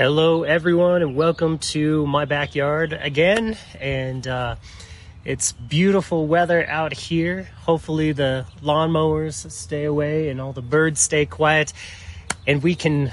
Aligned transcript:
Hello, 0.00 0.44
everyone, 0.44 1.02
and 1.02 1.14
welcome 1.14 1.58
to 1.58 2.06
my 2.06 2.24
backyard 2.24 2.94
again. 2.94 3.58
And 3.78 4.26
uh, 4.26 4.56
it's 5.26 5.52
beautiful 5.52 6.26
weather 6.26 6.66
out 6.66 6.94
here. 6.94 7.50
Hopefully, 7.64 8.12
the 8.12 8.46
lawnmowers 8.62 9.50
stay 9.50 9.84
away 9.84 10.30
and 10.30 10.40
all 10.40 10.54
the 10.54 10.62
birds 10.62 11.00
stay 11.00 11.26
quiet, 11.26 11.74
and 12.46 12.62
we 12.62 12.74
can 12.74 13.12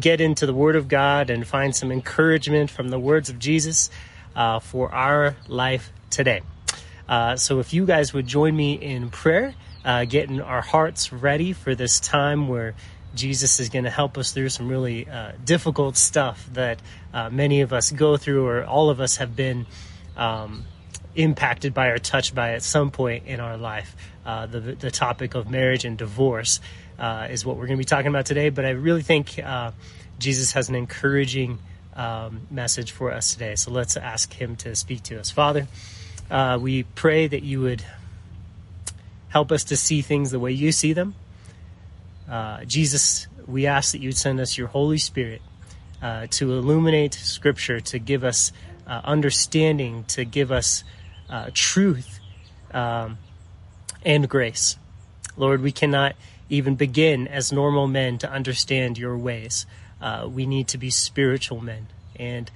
get 0.00 0.22
into 0.22 0.46
the 0.46 0.54
Word 0.54 0.76
of 0.76 0.88
God 0.88 1.28
and 1.28 1.46
find 1.46 1.76
some 1.76 1.92
encouragement 1.92 2.70
from 2.70 2.88
the 2.88 2.98
words 2.98 3.28
of 3.28 3.38
Jesus 3.38 3.90
uh, 4.34 4.60
for 4.60 4.90
our 4.94 5.36
life 5.46 5.92
today. 6.08 6.40
Uh, 7.06 7.36
so, 7.36 7.60
if 7.60 7.74
you 7.74 7.84
guys 7.84 8.14
would 8.14 8.26
join 8.26 8.56
me 8.56 8.72
in 8.72 9.10
prayer, 9.10 9.54
uh, 9.84 10.06
getting 10.06 10.40
our 10.40 10.62
hearts 10.62 11.12
ready 11.12 11.52
for 11.52 11.74
this 11.74 12.00
time 12.00 12.48
where 12.48 12.74
Jesus 13.16 13.58
is 13.58 13.68
going 13.68 13.84
to 13.84 13.90
help 13.90 14.18
us 14.18 14.32
through 14.32 14.50
some 14.50 14.68
really 14.68 15.08
uh, 15.08 15.32
difficult 15.44 15.96
stuff 15.96 16.48
that 16.52 16.80
uh, 17.12 17.30
many 17.30 17.62
of 17.62 17.72
us 17.72 17.90
go 17.90 18.16
through, 18.16 18.46
or 18.46 18.64
all 18.64 18.90
of 18.90 19.00
us 19.00 19.16
have 19.16 19.34
been 19.34 19.66
um, 20.16 20.64
impacted 21.14 21.74
by 21.74 21.88
or 21.88 21.98
touched 21.98 22.34
by 22.34 22.52
at 22.52 22.62
some 22.62 22.90
point 22.90 23.26
in 23.26 23.40
our 23.40 23.56
life. 23.56 23.96
Uh, 24.24 24.46
the, 24.46 24.60
the 24.60 24.90
topic 24.90 25.34
of 25.34 25.50
marriage 25.50 25.84
and 25.84 25.96
divorce 25.98 26.60
uh, 26.98 27.28
is 27.30 27.44
what 27.44 27.56
we're 27.56 27.66
going 27.66 27.78
to 27.78 27.80
be 27.80 27.84
talking 27.84 28.08
about 28.08 28.26
today, 28.26 28.50
but 28.50 28.64
I 28.64 28.70
really 28.70 29.02
think 29.02 29.38
uh, 29.38 29.72
Jesus 30.18 30.52
has 30.52 30.68
an 30.68 30.74
encouraging 30.74 31.58
um, 31.94 32.46
message 32.50 32.92
for 32.92 33.12
us 33.12 33.32
today. 33.32 33.56
So 33.56 33.70
let's 33.70 33.96
ask 33.96 34.32
Him 34.32 34.56
to 34.56 34.76
speak 34.76 35.02
to 35.04 35.18
us. 35.18 35.30
Father, 35.30 35.66
uh, 36.30 36.58
we 36.60 36.82
pray 36.82 37.26
that 37.26 37.42
you 37.42 37.60
would 37.62 37.82
help 39.28 39.52
us 39.52 39.64
to 39.64 39.76
see 39.76 40.02
things 40.02 40.30
the 40.30 40.38
way 40.38 40.52
you 40.52 40.72
see 40.72 40.92
them. 40.92 41.14
Uh, 42.28 42.64
Jesus, 42.64 43.28
we 43.46 43.66
ask 43.66 43.92
that 43.92 44.00
you'd 44.00 44.16
send 44.16 44.40
us 44.40 44.58
your 44.58 44.68
Holy 44.68 44.98
Spirit 44.98 45.42
uh, 46.02 46.26
to 46.30 46.52
illuminate 46.52 47.14
Scripture, 47.14 47.80
to 47.80 47.98
give 47.98 48.24
us 48.24 48.52
uh, 48.86 49.00
understanding, 49.04 50.04
to 50.08 50.24
give 50.24 50.50
us 50.50 50.84
uh, 51.30 51.50
truth 51.54 52.20
um, 52.72 53.18
and 54.04 54.28
grace. 54.28 54.76
Lord, 55.36 55.62
we 55.62 55.72
cannot 55.72 56.16
even 56.48 56.74
begin 56.74 57.28
as 57.28 57.52
normal 57.52 57.86
men 57.86 58.18
to 58.18 58.30
understand 58.30 58.98
your 58.98 59.16
ways. 59.16 59.66
Uh, 60.00 60.28
we 60.30 60.46
need 60.46 60.68
to 60.68 60.78
be 60.78 60.90
spiritual 60.90 61.60
men. 61.60 61.86
And 62.16 62.50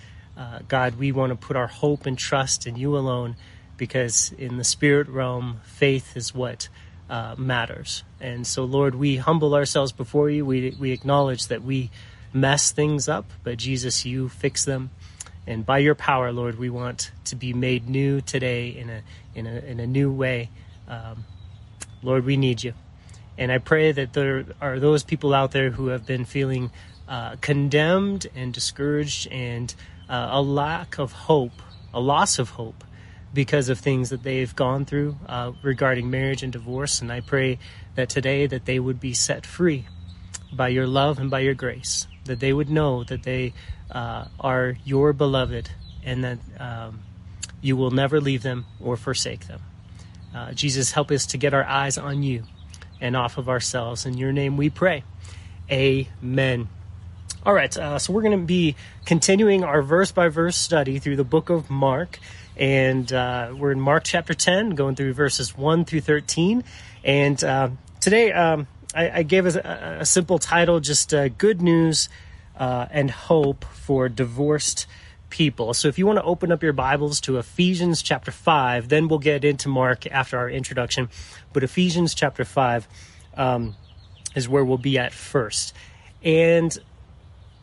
God, 0.69 0.95
we 0.95 1.13
want 1.13 1.31
to 1.31 1.37
put 1.37 1.55
our 1.55 1.67
hope 1.67 2.07
and 2.07 2.17
trust 2.17 2.67
in 2.67 2.77
you 2.77 2.97
alone 2.97 3.37
because 3.77 4.33
in 4.39 4.57
the 4.57 4.65
spirit 4.65 5.09
realm, 5.09 5.61
faith 5.65 6.17
is 6.17 6.35
what 6.35 6.69
uh, 7.11 7.35
matters. 7.37 8.05
And 8.21 8.47
so, 8.47 8.65
Lord, 8.65 8.95
we 8.95 9.17
humble 9.17 9.55
ourselves 9.55 9.91
before 9.91 10.31
you. 10.31 10.47
We, 10.47 10.77
we 10.79 10.93
acknowledge 10.93 11.49
that 11.49 11.63
we 11.63 11.91
mess 12.33 12.71
things 12.71 13.09
up, 13.09 13.27
but 13.43 13.59
Jesus, 13.59 14.07
you 14.07 14.29
fix 14.29 14.65
them. 14.65 14.91
And 15.47 15.67
by 15.67 15.79
your 15.79 15.97
power, 15.97 16.31
Lord, 16.31 16.59
we 16.59 16.71
want 16.71 17.11
to 17.25 17.37
be 17.37 17.53
made 17.53 17.89
new 17.89 18.21
today 18.21 18.69
in 18.69 18.89
a, 18.89 19.03
in 19.35 19.47
a, 19.49 19.59
in 19.59 19.81
a 19.81 19.87
new 19.87 20.13
way. 20.13 20.51
Um, 20.87 21.25
Lord, 22.03 22.25
we 22.25 22.37
need 22.37 22.63
you. 22.63 22.75
And 23.37 23.51
I 23.51 23.59
pray 23.59 23.91
that 23.91 24.13
there 24.13 24.45
are 24.61 24.79
those 24.79 25.03
people 25.03 25.35
out 25.35 25.51
there 25.51 25.71
who 25.71 25.89
have 25.89 26.07
been 26.07 26.25
feeling 26.25 26.71
uh, 27.09 27.37
condemned 27.41 28.29
and 28.37 28.55
discouraged 28.55 29.27
and 29.33 29.75
uh, 30.09 30.29
a 30.31 30.43
lack 30.43 30.99
of 30.99 31.11
hope, 31.13 31.63
a 31.93 32.01
loss 32.01 32.39
of 32.39 32.51
hope 32.51 32.85
because 33.33 33.69
of 33.69 33.79
things 33.79 34.11
that 34.11 34.23
they've 34.23 34.55
gone 34.57 34.85
through 34.85 35.17
uh, 35.27 35.53
regarding 35.63 36.11
marriage 36.11 36.43
and 36.43 36.53
divorce. 36.53 37.01
And 37.01 37.13
I 37.13 37.21
pray 37.21 37.59
that 37.95 38.09
today 38.09 38.47
that 38.47 38.65
they 38.65 38.79
would 38.79 39.01
be 39.01 39.15
set 39.15 39.47
free 39.47 39.87
by 40.53 40.69
your 40.69 40.87
love 40.87 41.19
and 41.19 41.31
by 41.31 41.41
your 41.41 41.55
grace, 41.55 42.07
that 42.25 42.41
they 42.41 42.53
would 42.53 42.69
know 42.69 43.05
that 43.05 43.23
they 43.23 43.53
uh, 43.91 44.27
are 44.39 44.77
your 44.85 45.13
beloved 45.13 45.71
and 46.03 46.25
that 46.25 46.39
um, 46.59 47.01
you 47.61 47.77
will 47.77 47.91
never 47.91 48.21
leave 48.21 48.43
them 48.43 48.67
or 48.81 48.97
forsake 48.97 49.47
them. 49.47 49.61
Uh, 50.35 50.53
Jesus, 50.53 50.93
help 50.93 51.11
us 51.11 51.27
to 51.27 51.39
get 51.39 51.55
our 51.55 51.65
eyes 51.65 51.99
on 51.99 52.23
you 52.23 52.45
and 53.01 53.17
off 53.17 53.39
of 53.39 53.49
ourselves. 53.49 54.07
In 54.07 54.17
your 54.17 54.33
name 54.33 54.57
we 54.57 54.71
pray. 54.71 55.05
Amen. 55.71 56.69
All 57.45 57.55
right, 57.55 57.75
uh, 57.77 57.99
so 57.99 58.13
we're 58.13 58.23
going 58.23 58.39
to 58.39 58.47
be 58.47 58.77
continuing 59.07 59.65
our 59.65 59.83
verse 59.83 60.13
by 60.13 60.29
verse 60.29 60.57
study 60.57 60.99
through 60.99 61.17
the 61.17 61.25
book 61.25 61.49
of 61.49 61.71
Mark. 61.71 62.19
And 62.57 63.13
uh, 63.13 63.55
we're 63.57 63.73
in 63.73 63.81
Mark 63.81 64.05
chapter 64.05 64.35
10, 64.35 64.71
going 64.71 64.95
through 64.95 65.15
verses 65.15 65.57
1 65.57 65.85
through 65.85 66.03
13. 66.03 66.65
And 67.05 67.43
uh, 67.43 67.71
today 68.01 68.33
um, 68.33 68.67
I, 68.95 69.11
I, 69.11 69.23
gave 69.23 69.47
a, 69.47 69.99
a, 70.01 70.07
simple 70.07 70.39
title 70.39 70.81
just 70.81 71.15
uh, 71.15 71.29
Good 71.29 71.63
News 71.63 72.09
uh, 72.59 72.87
and 72.91 73.11
Hope 73.11 73.65
for 73.65 74.09
Divorced 74.09 74.87
People. 75.31 75.73
So 75.75 75.89
if 75.89 75.99
you 75.99 76.07
want 76.07 76.19
to 76.19 76.25
open 76.25 76.51
up 76.53 76.63
your 76.63 76.73
Bibles 76.73 77.21
to 77.23 77.39
Ephesians 77.39 78.03
chapter 78.03 78.31
5, 78.31 78.89
then 78.89 79.09
we'll 79.09 79.21
get 79.21 79.45
into 79.45 79.69
Mark 79.69 80.07
after 80.07 80.37
our 80.37 80.51
introduction. 80.51 81.09
But 81.53 81.63
Ephesians 81.63 82.15
chapter 82.15 82.45
5 82.45 82.89
um, 83.37 83.77
is 84.35 84.49
where 84.49 84.65
we'll 84.65 84.79
be 84.79 84.99
at 84.99 85.13
first. 85.13 85.75
And 86.23 86.77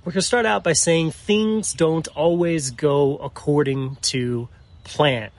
we're 0.04 0.14
going 0.14 0.22
to 0.22 0.28
start 0.28 0.46
out 0.46 0.64
by 0.64 0.74
saying 0.74 1.12
things 1.12 1.74
don't 1.74 2.08
always 2.10 2.72
go 2.72 3.18
according 3.18 3.98
to 4.04 4.48
plan. 4.88 5.30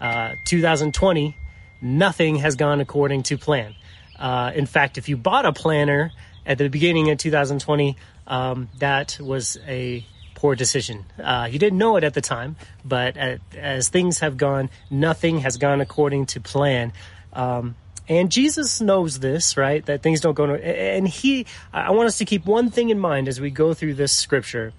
Uh, 0.00 0.34
2020, 0.46 1.36
nothing 1.82 2.36
has 2.36 2.56
gone 2.56 2.80
according 2.80 3.22
to 3.24 3.38
plan. 3.38 3.74
Uh, 4.18 4.52
in 4.54 4.66
fact, 4.66 4.98
if 4.98 5.08
you 5.08 5.16
bought 5.16 5.46
a 5.46 5.52
planner 5.52 6.12
at 6.46 6.58
the 6.58 6.68
beginning 6.68 7.10
of 7.10 7.18
2020, 7.18 7.96
um, 8.26 8.68
that 8.78 9.18
was 9.20 9.58
a 9.66 10.04
poor 10.34 10.54
decision. 10.54 11.04
Uh, 11.22 11.48
you 11.50 11.58
didn't 11.58 11.78
know 11.78 11.96
it 11.96 12.04
at 12.04 12.14
the 12.14 12.20
time, 12.20 12.56
but 12.84 13.16
at, 13.16 13.40
as 13.54 13.88
things 13.88 14.20
have 14.20 14.36
gone, 14.36 14.70
nothing 14.90 15.40
has 15.40 15.58
gone 15.58 15.80
according 15.80 16.26
to 16.26 16.40
plan. 16.40 16.92
Um, 17.32 17.76
and 18.08 18.30
Jesus 18.30 18.80
knows 18.80 19.20
this, 19.20 19.56
right? 19.56 19.84
That 19.86 20.02
things 20.02 20.20
don't 20.20 20.34
go. 20.34 20.54
And 20.54 21.06
he, 21.06 21.46
I 21.72 21.90
want 21.92 22.08
us 22.08 22.18
to 22.18 22.24
keep 22.24 22.46
one 22.46 22.70
thing 22.70 22.90
in 22.90 22.98
mind 22.98 23.28
as 23.28 23.40
we 23.40 23.50
go 23.50 23.74
through 23.74 23.94
this 23.94 24.12
scripture. 24.12 24.72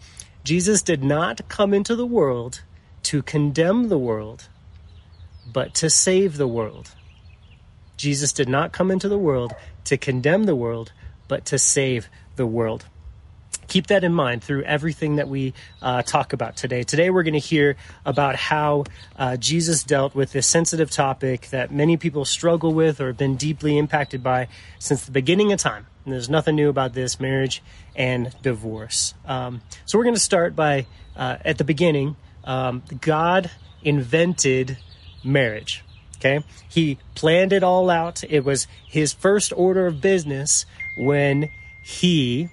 Jesus 0.44 0.82
did 0.82 1.04
not 1.04 1.48
come 1.48 1.74
into 1.74 1.96
the 1.96 2.06
world 2.06 2.62
to 3.03 3.22
condemn 3.22 3.89
the 3.89 3.97
world, 3.97 4.47
but 5.51 5.73
to 5.75 5.89
save 5.89 6.38
the 6.38 6.47
world. 6.47 6.91
Jesus 7.97 8.34
did 8.34 8.50
not 8.50 8.72
come 8.72 8.89
into 8.89 9.07
the 9.07 9.17
world 9.17 9.53
to 9.85 9.97
condemn 9.97 10.45
the 10.45 10.56
world, 10.56 10.91
but 11.28 11.45
to 11.45 11.59
save 11.59 12.09
the 12.35 12.45
world. 12.45 12.85
Keep 13.67 13.88
that 13.88 14.03
in 14.03 14.13
mind 14.13 14.44
through 14.44 14.63
everything 14.63 15.16
that 15.16 15.29
we 15.29 15.53
uh, 15.81 16.01
talk 16.01 16.34
about 16.34 16.57
today. 16.57 16.84
Today, 16.84 17.09
we're 17.09 17.23
going 17.23 17.35
to 17.35 17.39
hear 17.39 17.78
about 18.06 18.35
how 18.35 18.84
uh, 19.16 19.38
Jesus 19.38 19.83
dealt 19.83 20.13
with 20.13 20.31
this 20.33 20.47
sensitive 20.47 20.89
topic 20.89 21.50
that 21.51 21.72
many 21.72 21.95
people 21.95 22.25
struggle 22.25 22.73
with 22.73 23.00
or 23.00 23.07
have 23.07 23.18
been 23.18 23.38
deeply 23.38 23.78
impacted 23.78 24.23
by 24.23 24.47
since 24.79 25.06
the 25.06 25.12
beginning 25.12 25.53
of 25.53 25.59
time. 25.59 25.85
And 26.03 26.13
there's 26.13 26.29
nothing 26.29 26.56
new 26.56 26.69
about 26.69 26.94
this 26.94 27.19
marriage 27.19 27.62
and 27.95 28.35
divorce. 28.41 29.13
Um, 29.25 29.62
so, 29.85 29.97
we're 29.97 30.06
going 30.06 30.16
to 30.16 30.19
start 30.19 30.56
by, 30.56 30.85
uh, 31.16 31.38
at 31.45 31.57
the 31.57 31.63
beginning, 31.63 32.18
um, 32.44 32.84
God 33.00 33.52
invented 33.84 34.78
marriage. 35.24 35.84
Okay. 36.18 36.44
He 36.69 37.00
planned 37.16 37.52
it 37.52 37.63
all 37.63 37.90
out. 37.90 38.24
It 38.24 38.46
was 38.46 38.68
his 38.88 39.12
first 39.12 39.52
order 39.56 39.88
of 39.88 40.02
business 40.02 40.66
when 40.97 41.50
he 41.84 42.50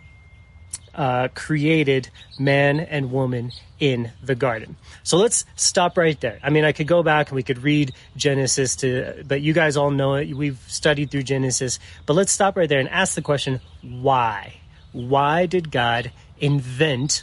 uh, 0.94 1.28
created 1.34 2.08
man 2.38 2.80
and 2.80 3.12
woman 3.12 3.52
in 3.78 4.10
the 4.22 4.34
garden. 4.34 4.76
So 5.02 5.16
let's 5.16 5.44
stop 5.54 5.96
right 5.96 6.20
there. 6.20 6.40
I 6.42 6.50
mean, 6.50 6.64
I 6.64 6.72
could 6.72 6.88
go 6.88 7.02
back 7.02 7.28
and 7.28 7.36
we 7.36 7.42
could 7.42 7.62
read 7.62 7.92
Genesis 8.16 8.74
to, 8.76 9.22
but 9.26 9.40
you 9.40 9.52
guys 9.52 9.76
all 9.76 9.90
know 9.90 10.14
it. 10.14 10.34
We've 10.34 10.58
studied 10.66 11.10
through 11.10 11.22
Genesis, 11.22 11.78
but 12.06 12.14
let's 12.14 12.32
stop 12.32 12.56
right 12.56 12.68
there 12.68 12.80
and 12.80 12.88
ask 12.88 13.14
the 13.14 13.22
question, 13.22 13.60
why? 13.82 14.54
Why 14.92 15.46
did 15.46 15.70
God 15.70 16.10
invent 16.40 17.22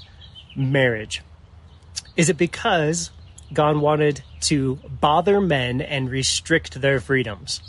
marriage? 0.55 1.21
Is 2.15 2.29
it 2.29 2.37
because 2.37 3.11
God 3.51 3.77
wanted 3.77 4.23
to 4.41 4.75
bother 5.01 5.41
men 5.41 5.81
and 5.81 6.09
restrict 6.09 6.79
their 6.79 6.99
freedoms? 6.99 7.61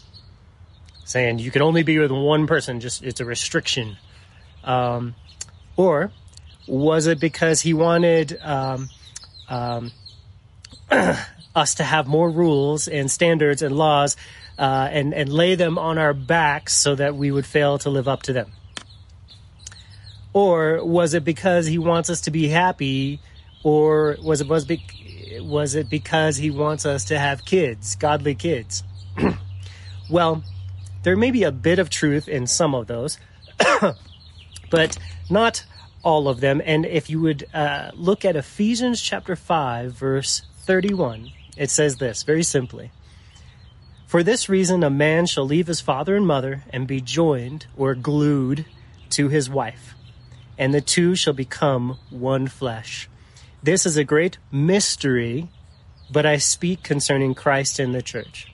Saying 1.04 1.38
you 1.38 1.50
can 1.50 1.62
only 1.62 1.82
be 1.82 1.98
with 1.98 2.10
one 2.10 2.46
person, 2.46 2.80
just 2.80 3.02
it's 3.02 3.20
a 3.20 3.24
restriction. 3.24 3.96
Um, 4.64 5.14
or 5.76 6.10
was 6.66 7.06
it 7.06 7.20
because 7.20 7.60
he 7.60 7.74
wanted 7.74 8.38
um, 8.42 8.88
um, 9.48 9.92
us 11.54 11.74
to 11.76 11.84
have 11.84 12.06
more 12.06 12.30
rules 12.30 12.88
and 12.88 13.10
standards 13.10 13.62
and 13.62 13.76
laws 13.76 14.16
uh, 14.58 14.88
and, 14.90 15.14
and 15.14 15.32
lay 15.32 15.54
them 15.54 15.78
on 15.78 15.98
our 15.98 16.14
backs 16.14 16.74
so 16.74 16.94
that 16.94 17.14
we 17.14 17.30
would 17.30 17.46
fail 17.46 17.78
to 17.78 17.90
live 17.90 18.08
up 18.08 18.22
to 18.24 18.32
them? 18.32 18.52
Or 20.32 20.84
was 20.84 21.14
it 21.14 21.24
because 21.24 21.66
he 21.66 21.78
wants 21.78 22.10
us 22.10 22.22
to 22.22 22.30
be 22.30 22.48
happy 22.48 23.20
or 23.66 24.16
was 24.22 24.40
it 24.40 24.46
was 24.46 24.64
be, 24.64 24.80
was 25.40 25.74
it 25.74 25.90
because 25.90 26.36
he 26.36 26.52
wants 26.52 26.86
us 26.86 27.06
to 27.06 27.18
have 27.18 27.44
kids, 27.44 27.96
godly 27.96 28.36
kids? 28.36 28.84
well, 30.08 30.44
there 31.02 31.16
may 31.16 31.32
be 31.32 31.42
a 31.42 31.50
bit 31.50 31.80
of 31.80 31.90
truth 31.90 32.28
in 32.28 32.46
some 32.46 32.76
of 32.76 32.86
those, 32.86 33.18
but 34.70 34.96
not 35.28 35.64
all 36.04 36.28
of 36.28 36.38
them. 36.38 36.62
And 36.64 36.86
if 36.86 37.10
you 37.10 37.20
would 37.22 37.44
uh, 37.52 37.90
look 37.94 38.24
at 38.24 38.36
Ephesians 38.36 39.02
chapter 39.02 39.34
5, 39.34 39.90
verse 39.94 40.42
31, 40.58 41.32
it 41.56 41.68
says 41.68 41.96
this 41.96 42.22
very 42.22 42.44
simply 42.44 42.92
For 44.06 44.22
this 44.22 44.48
reason, 44.48 44.84
a 44.84 44.90
man 44.90 45.26
shall 45.26 45.44
leave 45.44 45.66
his 45.66 45.80
father 45.80 46.14
and 46.14 46.24
mother 46.24 46.62
and 46.70 46.86
be 46.86 47.00
joined 47.00 47.66
or 47.76 47.96
glued 47.96 48.64
to 49.10 49.26
his 49.26 49.50
wife, 49.50 49.96
and 50.56 50.72
the 50.72 50.80
two 50.80 51.16
shall 51.16 51.32
become 51.32 51.98
one 52.10 52.46
flesh. 52.46 53.08
This 53.62 53.86
is 53.86 53.96
a 53.96 54.04
great 54.04 54.38
mystery, 54.52 55.48
but 56.10 56.26
I 56.26 56.38
speak 56.38 56.82
concerning 56.82 57.34
Christ 57.34 57.78
and 57.78 57.94
the 57.94 58.02
church. 58.02 58.52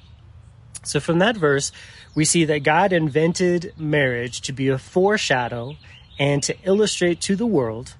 So 0.85 1.01
from 1.01 1.19
that 1.21 1.37
verse, 1.37 1.71
we 2.15 2.25
see 2.25 2.45
that 2.47 2.65
God 2.65 2.93
invented 2.93 3.73
marriage 3.79 4.41
to 4.43 4.53
be 4.53 4.69
a 4.69 4.79
foreshadow 4.79 5.77
and 6.19 6.43
to 6.43 6.57
illustrate 6.65 7.21
to 7.23 7.37
the 7.37 7.47
world 7.47 7.95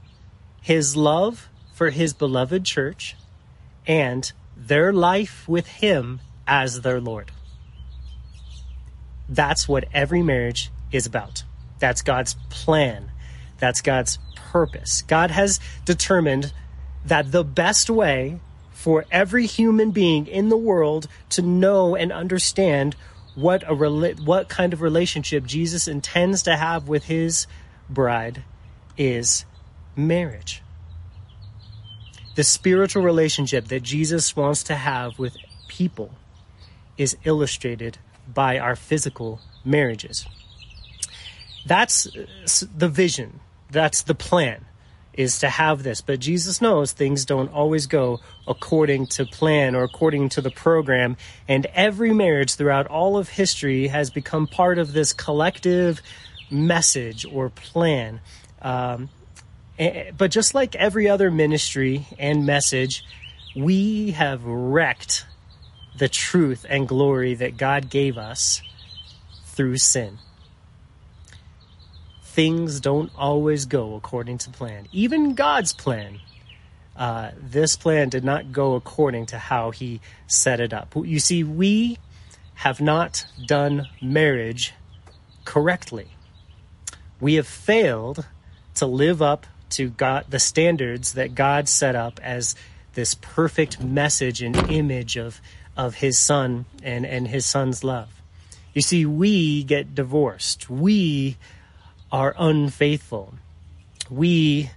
his 0.61 0.97
love 0.97 1.49
for 1.73 1.91
his 1.91 2.13
beloved 2.13 2.65
church 2.65 3.17
and 3.87 4.33
their 4.57 4.93
life 4.93 5.49
with 5.49 5.67
him 5.67 6.21
as 6.47 6.83
their 6.83 7.01
Lord. 7.01 7.31
That's 9.29 9.67
what 9.69 9.85
every 9.93 10.23
marriage 10.23 10.71
is 10.91 11.07
about. 11.07 11.45
That's 11.79 12.03
God's 12.03 12.35
plan. 12.51 13.11
That's 13.59 13.81
God's 13.81 14.19
purpose. 14.37 15.03
God 15.03 15.31
has 15.31 15.61
determined 15.85 16.53
that 17.05 17.33
the 17.33 17.45
best 17.45 17.91
way 17.91 18.39
for 18.73 19.05
every 19.11 19.47
human 19.47 19.91
being 19.91 20.27
in 20.27 20.49
the 20.49 20.57
world 20.57 21.07
to 21.31 21.43
know 21.43 21.95
and 21.95 22.13
understand 22.13 22.97
what 23.35 23.63
a 23.69 23.75
what 24.25 24.49
kind 24.49 24.73
of 24.73 24.81
relationship 24.81 25.45
Jesus 25.45 25.89
intends 25.89 26.43
to 26.43 26.57
have 26.57 26.89
with 26.89 27.05
his 27.05 27.47
bride 27.89 28.43
is 28.97 29.45
marriage. 29.97 30.63
The 32.35 32.45
spiritual 32.45 33.03
relationship 33.03 33.69
that 33.69 33.83
Jesus 33.83 34.35
wants 34.35 34.63
to 34.65 34.75
have 34.75 35.19
with 35.19 35.37
people 35.69 36.15
is 36.99 37.17
illustrated 37.25 37.99
by 38.33 38.59
our 38.59 38.77
physical 38.77 39.41
marriages. 39.65 40.27
That's 41.67 42.07
uh, 42.07 42.27
the 42.77 42.89
vision. 42.89 43.41
That's 43.71 44.03
the 44.03 44.15
plan 44.15 44.65
is 45.15 45.41
to 45.41 45.49
have 45.49 45.83
this. 45.83 46.01
But 46.01 46.21
Jesus 46.21 46.61
knows 46.61 46.93
things 46.93 47.25
don't 47.25 47.53
always 47.53 47.87
go 47.87 48.21
according 48.47 49.07
to 49.09 49.27
plan 49.27 49.75
or 49.75 49.83
according 49.83 50.31
to 50.31 50.41
the 50.41 50.51
program. 50.51 51.17
And 51.49 51.67
every 51.75 52.13
marriage 52.13 52.55
throughout 52.55 52.87
all 52.87 53.17
of 53.17 53.29
history 53.29 53.89
has 53.89 54.11
become 54.11 54.47
part 54.47 54.79
of 54.79 54.93
this 54.93 55.13
collective 55.13 56.01
message 56.51 57.25
or 57.25 57.51
plan. 57.51 58.21
Um, 58.61 59.11
but 60.17 60.31
just 60.31 60.55
like 60.55 60.75
every 60.77 61.09
other 61.09 61.31
ministry 61.31 62.07
and 62.19 62.47
message, 62.47 63.05
we 63.57 64.13
have 64.13 64.45
wrecked 64.45 65.27
the 65.97 66.09
truth 66.09 66.65
and 66.69 66.89
glory 66.89 67.35
that 67.35 67.57
God 67.57 67.91
gave 67.91 68.17
us 68.17 68.63
through 69.45 69.77
sin. 69.77 70.19
Things 72.33 72.81
don't 72.81 73.11
always 73.17 73.67
go 73.67 73.95
according 73.95 74.39
to 74.39 74.51
plan. 74.51 74.89
Even 74.93 75.35
God's 75.35 75.73
plan. 75.73 76.21
Uh, 76.97 77.31
this 77.39 77.77
plan 77.77 78.11
did 78.11 78.25
not 78.25 78.53
go 78.53 78.75
according 78.75 79.27
to 79.27 79.39
how 79.39 79.71
He 79.71 80.01
set 80.27 80.61
it 80.61 80.73
up. 80.73 80.95
You 80.95 81.21
see, 81.21 81.45
we 81.45 81.99
have 82.55 82.81
not 82.81 83.25
done 83.47 83.87
marriage 84.01 84.75
correctly 85.45 86.09
we 87.23 87.35
have 87.35 87.47
failed 87.47 88.27
to 88.75 88.85
live 88.85 89.23
up 89.23 89.47
to 89.71 89.91
God, 89.91 90.27
the 90.29 90.41
standards 90.41 91.13
that 91.13 91.37
God 91.37 91.69
set 91.69 91.95
up 91.95 92.19
as 92.21 92.57
this 92.95 93.15
perfect 93.15 93.81
message 93.81 94.43
and 94.43 94.57
image 94.69 95.17
of, 95.17 95.41
of 95.77 95.95
his 95.95 96.19
son 96.19 96.67
and, 96.83 97.07
and 97.07 97.29
his 97.29 97.47
son's 97.47 97.85
love. 97.85 98.11
You 98.75 98.83
see, 98.83 99.07
we 99.07 99.63
get 99.63 99.95
divorced. 99.95 100.69
We 100.69 101.37
are 102.13 102.35
unfaithful. 102.39 103.35
We 104.11 104.71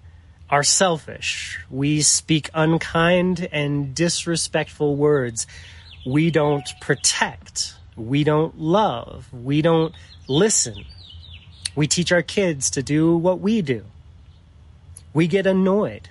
are 0.50 0.64
selfish. 0.64 1.60
We 1.70 2.02
speak 2.02 2.50
unkind 2.54 3.50
and 3.52 3.94
disrespectful 3.94 4.96
words. 4.96 5.46
We 6.06 6.32
don't 6.32 6.68
protect. 6.80 7.76
We 7.98 8.24
don't 8.24 8.58
love. 8.58 9.28
We 9.34 9.62
don't 9.62 9.94
listen. 10.28 10.86
We 11.76 11.88
teach 11.88 12.14
our 12.14 12.22
kids 12.22 12.70
to 12.72 12.82
do 12.82 13.18
what 13.18 13.42
we 13.42 13.62
do. 13.62 13.84
We 15.14 15.28
get 15.28 15.46
annoyed. 15.46 16.10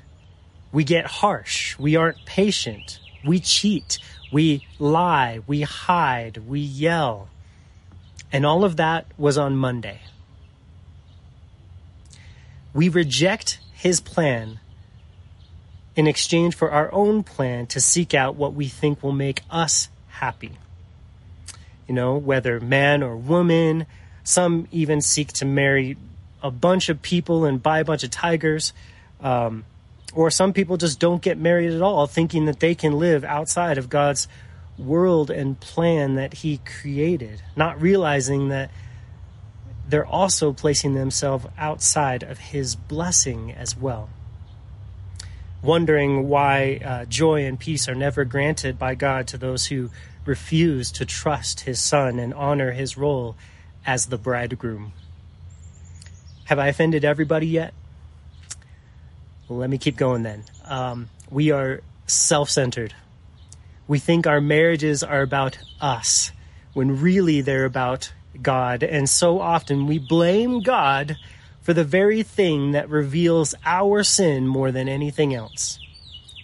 We 0.72 0.84
get 0.84 1.06
harsh. 1.06 1.78
We 1.78 1.96
aren't 1.96 2.26
patient. 2.26 3.00
We 3.24 3.40
cheat. 3.40 3.98
We 4.30 4.66
lie. 4.78 5.40
We 5.46 5.62
hide. 5.62 6.38
We 6.48 6.60
yell. 6.60 7.28
And 8.30 8.44
all 8.44 8.64
of 8.64 8.76
that 8.76 9.06
was 9.16 9.38
on 9.38 9.56
Monday. 9.56 10.00
We 12.74 12.90
reject 12.90 13.60
his 13.72 14.00
plan 14.00 14.60
in 15.96 16.06
exchange 16.06 16.54
for 16.54 16.70
our 16.72 16.92
own 16.92 17.22
plan 17.22 17.66
to 17.68 17.80
seek 17.80 18.14
out 18.14 18.34
what 18.34 18.52
we 18.52 18.68
think 18.68 19.02
will 19.02 19.12
make 19.12 19.42
us 19.50 19.88
happy. 20.08 20.52
You 21.86 21.94
know, 21.94 22.16
whether 22.16 22.60
man 22.60 23.02
or 23.02 23.16
woman, 23.16 23.86
some 24.24 24.66
even 24.72 25.00
seek 25.00 25.32
to 25.34 25.44
marry 25.44 25.96
a 26.42 26.50
bunch 26.50 26.88
of 26.88 27.00
people 27.00 27.44
and 27.44 27.62
buy 27.62 27.78
a 27.78 27.84
bunch 27.84 28.04
of 28.04 28.10
tigers. 28.10 28.72
Um, 29.20 29.64
or 30.14 30.30
some 30.30 30.52
people 30.52 30.76
just 30.76 30.98
don't 30.98 31.22
get 31.22 31.38
married 31.38 31.72
at 31.72 31.82
all, 31.82 32.06
thinking 32.06 32.46
that 32.46 32.60
they 32.60 32.74
can 32.74 32.98
live 32.98 33.24
outside 33.24 33.78
of 33.78 33.88
God's 33.88 34.28
world 34.78 35.30
and 35.30 35.58
plan 35.58 36.14
that 36.14 36.34
He 36.34 36.58
created, 36.58 37.42
not 37.56 37.80
realizing 37.80 38.48
that 38.48 38.70
they're 39.88 40.06
also 40.06 40.52
placing 40.52 40.94
themselves 40.94 41.46
outside 41.58 42.22
of 42.22 42.38
His 42.38 42.76
blessing 42.76 43.52
as 43.52 43.76
well. 43.76 44.08
Wondering 45.62 46.28
why 46.28 46.80
uh, 46.84 47.04
joy 47.06 47.44
and 47.44 47.58
peace 47.58 47.88
are 47.88 47.94
never 47.94 48.24
granted 48.24 48.78
by 48.78 48.94
God 48.94 49.26
to 49.28 49.38
those 49.38 49.66
who 49.66 49.90
refuse 50.26 50.90
to 50.92 51.04
trust 51.04 51.60
His 51.60 51.80
Son 51.80 52.18
and 52.18 52.32
honor 52.34 52.72
His 52.72 52.96
role 52.96 53.36
as 53.86 54.06
the 54.06 54.18
bridegroom. 54.18 54.92
Have 56.44 56.58
I 56.58 56.68
offended 56.68 57.04
everybody 57.04 57.46
yet? 57.46 57.72
Let 59.48 59.68
me 59.68 59.78
keep 59.78 59.96
going 59.96 60.22
then. 60.22 60.44
Um, 60.64 61.10
we 61.30 61.50
are 61.50 61.80
self 62.06 62.50
centered. 62.50 62.94
We 63.86 63.98
think 63.98 64.26
our 64.26 64.40
marriages 64.40 65.02
are 65.02 65.22
about 65.22 65.58
us 65.80 66.32
when 66.72 67.00
really 67.00 67.42
they're 67.42 67.66
about 67.66 68.12
God. 68.42 68.82
And 68.82 69.08
so 69.08 69.40
often 69.40 69.86
we 69.86 69.98
blame 69.98 70.60
God 70.60 71.16
for 71.60 71.72
the 71.72 71.84
very 71.84 72.22
thing 72.22 72.72
that 72.72 72.90
reveals 72.90 73.54
our 73.64 74.02
sin 74.02 74.46
more 74.46 74.70
than 74.70 74.88
anything 74.88 75.34
else. 75.34 75.78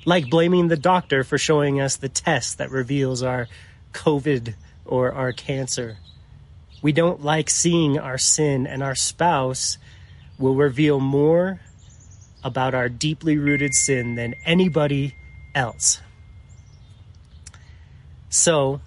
Like 0.07 0.31
blaming 0.31 0.69
the 0.69 0.77
doctor 0.77 1.25
for 1.25 1.37
showing 1.37 1.81
us 1.81 1.97
the 1.97 2.09
test 2.09 2.59
that 2.59 2.71
reveals 2.71 3.23
our 3.23 3.49
COVID 3.93 4.55
or 4.87 5.13
our 5.13 5.33
cancer. 5.33 5.99
We 6.83 6.93
don't 6.93 7.23
like 7.23 7.51
seeing 7.51 7.99
our 7.99 8.17
sin, 8.17 8.67
and 8.67 8.83
our 8.83 8.95
spouse 8.95 9.77
will 10.39 10.55
reveal 10.55 10.99
more 10.99 11.61
about 12.43 12.75
our 12.75 12.89
deeply 12.89 13.37
rooted 13.37 13.75
sin 13.75 14.15
than 14.15 14.35
anybody 14.47 15.15
else. 15.55 16.01
So, 18.31 18.81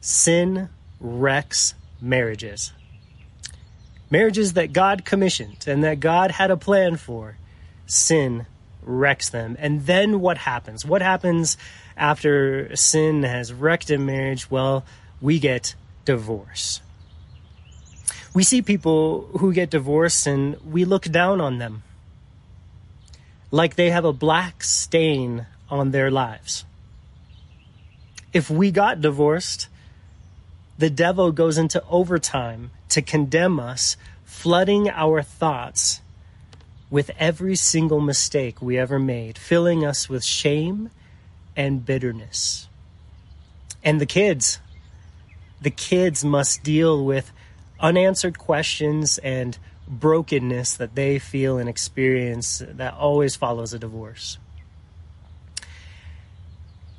sin 0.00 0.68
wrecks 0.98 1.74
marriages. 2.00 2.72
Marriages 4.10 4.54
that 4.54 4.72
God 4.72 5.04
commissioned 5.04 5.66
and 5.66 5.84
that 5.84 6.00
God 6.00 6.30
had 6.30 6.50
a 6.50 6.56
plan 6.56 6.96
for, 6.96 7.36
sin 7.86 8.46
wrecks 8.82 9.28
them. 9.28 9.56
And 9.58 9.84
then 9.84 10.20
what 10.20 10.38
happens? 10.38 10.84
What 10.84 11.02
happens 11.02 11.58
after 11.96 12.74
sin 12.74 13.22
has 13.22 13.52
wrecked 13.52 13.90
a 13.90 13.98
marriage? 13.98 14.50
Well, 14.50 14.84
we 15.20 15.38
get 15.38 15.74
divorce 16.04 16.80
we 18.34 18.44
see 18.44 18.62
people 18.62 19.28
who 19.38 19.52
get 19.52 19.70
divorced 19.70 20.26
and 20.26 20.56
we 20.64 20.84
look 20.84 21.02
down 21.04 21.40
on 21.40 21.58
them 21.58 21.82
like 23.50 23.74
they 23.74 23.90
have 23.90 24.04
a 24.04 24.12
black 24.12 24.62
stain 24.62 25.46
on 25.70 25.90
their 25.90 26.10
lives. 26.10 26.64
If 28.32 28.50
we 28.50 28.70
got 28.70 29.00
divorced, 29.00 29.68
the 30.78 30.88
devil 30.88 31.32
goes 31.32 31.58
into 31.58 31.82
overtime 31.90 32.70
to 32.90 33.02
condemn 33.02 33.58
us, 33.58 33.96
flooding 34.24 34.88
our 34.88 35.22
thoughts 35.22 36.00
with 36.88 37.10
every 37.18 37.56
single 37.56 38.00
mistake 38.00 38.62
we 38.62 38.78
ever 38.78 38.98
made, 38.98 39.36
filling 39.36 39.84
us 39.84 40.08
with 40.08 40.24
shame 40.24 40.90
and 41.56 41.84
bitterness. 41.84 42.68
And 43.82 44.00
the 44.00 44.06
kids, 44.06 44.60
the 45.60 45.70
kids 45.70 46.24
must 46.24 46.62
deal 46.62 47.04
with 47.04 47.32
unanswered 47.80 48.38
questions 48.38 49.18
and 49.18 49.58
brokenness 49.88 50.76
that 50.76 50.94
they 50.94 51.18
feel 51.18 51.58
and 51.58 51.68
experience 51.68 52.62
that 52.66 52.94
always 52.94 53.34
follows 53.36 53.74
a 53.74 53.78
divorce. 53.78 54.38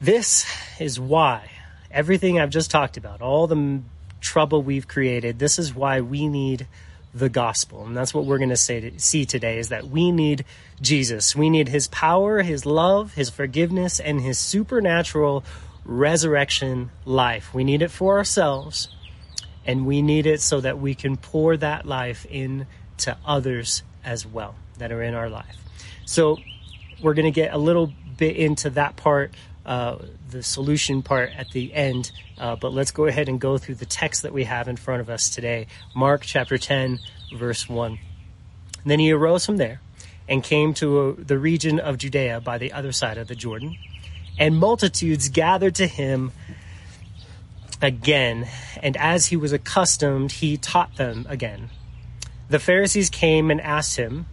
This 0.01 0.45
is 0.79 1.00
why 1.00 1.50
everything 1.91 2.39
I've 2.39 2.50
just 2.50 2.72
talked 2.72 2.98
about, 2.98 3.22
all 3.22 3.48
the 3.48 3.81
trouble 4.22 4.62
we've 4.62 4.88
created, 4.88 5.39
this 5.39 5.60
is 5.60 5.74
why 5.74 6.01
we 6.01 6.27
need 6.27 6.67
the 7.13 7.29
gospel. 7.29 7.86
And 7.86 7.98
that's 7.98 8.13
what 8.13 8.25
we're 8.25 8.38
going 8.38 8.50
to 8.50 8.58
say 8.58 8.93
see 8.98 9.25
today 9.25 9.58
is 9.58 9.69
that 9.69 9.88
we 9.88 10.12
need 10.12 10.46
Jesus. 10.81 11.36
We 11.36 11.50
need 11.50 11.69
his 11.69 11.88
power, 11.88 12.41
his 12.41 12.65
love, 12.65 13.13
his 13.15 13.29
forgiveness, 13.29 14.00
and 14.00 14.22
his 14.22 14.38
supernatural 14.38 15.43
resurrection 15.86 16.91
life. 17.05 17.53
We 17.53 17.63
need 17.63 17.81
it 17.81 17.89
for 17.89 18.17
ourselves, 18.17 18.89
and 19.65 19.88
we 19.88 20.01
need 20.01 20.27
it 20.27 20.41
so 20.41 20.62
that 20.62 20.79
we 20.79 20.93
can 20.93 21.17
pour 21.17 21.58
that 21.58 21.86
life 21.86 22.25
into 22.25 23.17
others 23.25 23.81
as 24.03 24.25
well 24.25 24.55
that 24.77 24.91
are 24.91 25.01
in 25.01 25.13
our 25.13 25.29
life. 25.29 25.58
So 26.05 26.38
we're 27.01 27.15
going 27.15 27.25
to 27.25 27.31
get 27.31 27.53
a 27.53 27.58
little 27.58 27.91
bit 28.17 28.36
into 28.36 28.69
that 28.72 28.96
part 28.98 29.34
uh, 29.65 29.97
the 30.29 30.41
solution 30.43 31.01
part 31.01 31.31
at 31.35 31.49
the 31.49 31.73
end. 31.73 32.11
Uh, 32.37 32.55
but 32.55 32.73
let's 32.73 32.91
go 32.91 33.05
ahead 33.05 33.29
and 33.29 33.39
go 33.39 33.57
through 33.57 33.75
the 33.75 33.85
text 33.85 34.23
that 34.23 34.33
we 34.33 34.45
have 34.45 34.67
in 34.67 34.75
front 34.75 35.01
of 35.01 35.09
us 35.09 35.29
today 35.29 35.67
Mark 35.95 36.21
chapter 36.21 36.57
10, 36.57 36.99
verse 37.35 37.67
1. 37.67 37.91
And 37.91 38.91
then 38.91 38.99
he 38.99 39.11
arose 39.11 39.45
from 39.45 39.57
there 39.57 39.81
and 40.27 40.43
came 40.43 40.73
to 40.75 40.99
uh, 40.99 41.15
the 41.17 41.37
region 41.37 41.79
of 41.79 41.97
Judea 41.97 42.41
by 42.41 42.57
the 42.57 42.71
other 42.71 42.91
side 42.91 43.17
of 43.17 43.27
the 43.27 43.35
Jordan. 43.35 43.75
And 44.37 44.57
multitudes 44.57 45.27
gathered 45.29 45.75
to 45.75 45.87
him 45.87 46.31
again. 47.81 48.47
And 48.81 48.95
as 48.97 49.27
he 49.27 49.35
was 49.35 49.51
accustomed, 49.51 50.31
he 50.33 50.57
taught 50.57 50.95
them 50.95 51.25
again. 51.27 51.69
The 52.49 52.59
Pharisees 52.59 53.09
came 53.09 53.51
and 53.51 53.59
asked 53.61 53.97
him, 53.97 54.27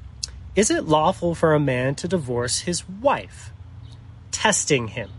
Is 0.55 0.71
it 0.71 0.85
lawful 0.85 1.35
for 1.35 1.55
a 1.55 1.61
man 1.61 1.95
to 1.97 2.09
divorce 2.09 2.61
his 2.61 2.89
wife? 2.89 3.53
Testing 4.31 4.89
him. 4.89 5.11